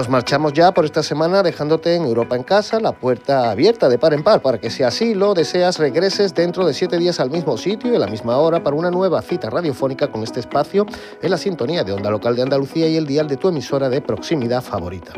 Nos 0.00 0.08
marchamos 0.08 0.54
ya 0.54 0.72
por 0.72 0.86
esta 0.86 1.02
semana 1.02 1.42
dejándote 1.42 1.94
en 1.94 2.04
Europa 2.04 2.34
en 2.34 2.42
casa, 2.42 2.80
la 2.80 2.92
puerta 2.92 3.50
abierta 3.50 3.90
de 3.90 3.98
par 3.98 4.14
en 4.14 4.22
par 4.22 4.40
para 4.40 4.56
que 4.56 4.70
si 4.70 4.82
así 4.82 5.12
lo 5.12 5.34
deseas 5.34 5.78
regreses 5.78 6.34
dentro 6.34 6.64
de 6.64 6.72
siete 6.72 6.96
días 6.96 7.20
al 7.20 7.30
mismo 7.30 7.58
sitio 7.58 7.92
y 7.92 7.96
a 7.96 7.98
la 7.98 8.06
misma 8.06 8.38
hora 8.38 8.62
para 8.62 8.74
una 8.76 8.90
nueva 8.90 9.20
cita 9.20 9.50
radiofónica 9.50 10.10
con 10.10 10.22
este 10.22 10.40
espacio 10.40 10.86
en 11.20 11.30
la 11.30 11.36
sintonía 11.36 11.84
de 11.84 11.92
Onda 11.92 12.10
Local 12.10 12.34
de 12.34 12.40
Andalucía 12.40 12.88
y 12.88 12.96
el 12.96 13.06
dial 13.06 13.28
de 13.28 13.36
tu 13.36 13.48
emisora 13.48 13.90
de 13.90 14.00
proximidad 14.00 14.62
favorita. 14.62 15.12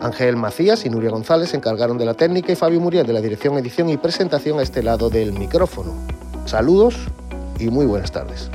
Ángel 0.00 0.36
Macías 0.36 0.84
y 0.84 0.90
Nuria 0.90 1.08
González 1.08 1.48
se 1.48 1.56
encargaron 1.56 1.96
de 1.96 2.04
la 2.04 2.12
técnica 2.12 2.52
y 2.52 2.56
Fabio 2.56 2.78
Muriel 2.78 3.06
de 3.06 3.14
la 3.14 3.22
dirección, 3.22 3.56
edición 3.56 3.88
y 3.88 3.96
presentación 3.96 4.58
a 4.58 4.62
este 4.62 4.82
lado 4.82 5.08
del 5.08 5.32
micrófono. 5.32 5.94
Saludos 6.44 7.08
y 7.58 7.70
muy 7.70 7.86
buenas 7.86 8.12
tardes. 8.12 8.50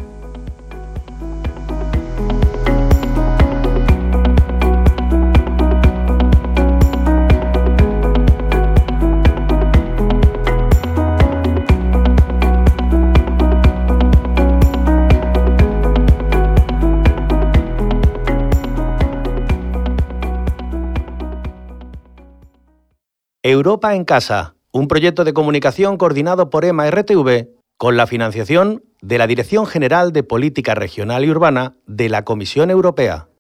Europa 23.44 23.96
en 23.96 24.06
Casa, 24.06 24.54
un 24.72 24.88
proyecto 24.88 25.24
de 25.24 25.34
comunicación 25.34 25.98
coordinado 25.98 26.52
por 26.52 26.64
EMA 26.64 26.92
RTV 26.92 27.48
con 27.76 27.98
la 27.98 28.06
financiación 28.06 28.84
de 29.02 29.18
la 29.18 29.26
Dirección 29.26 29.66
General 29.66 30.14
de 30.14 30.22
Política 30.22 30.76
Regional 30.76 31.26
y 31.26 31.32
Urbana 31.32 31.74
de 31.88 32.08
la 32.08 32.24
Comisión 32.24 32.70
Europea. 32.70 33.30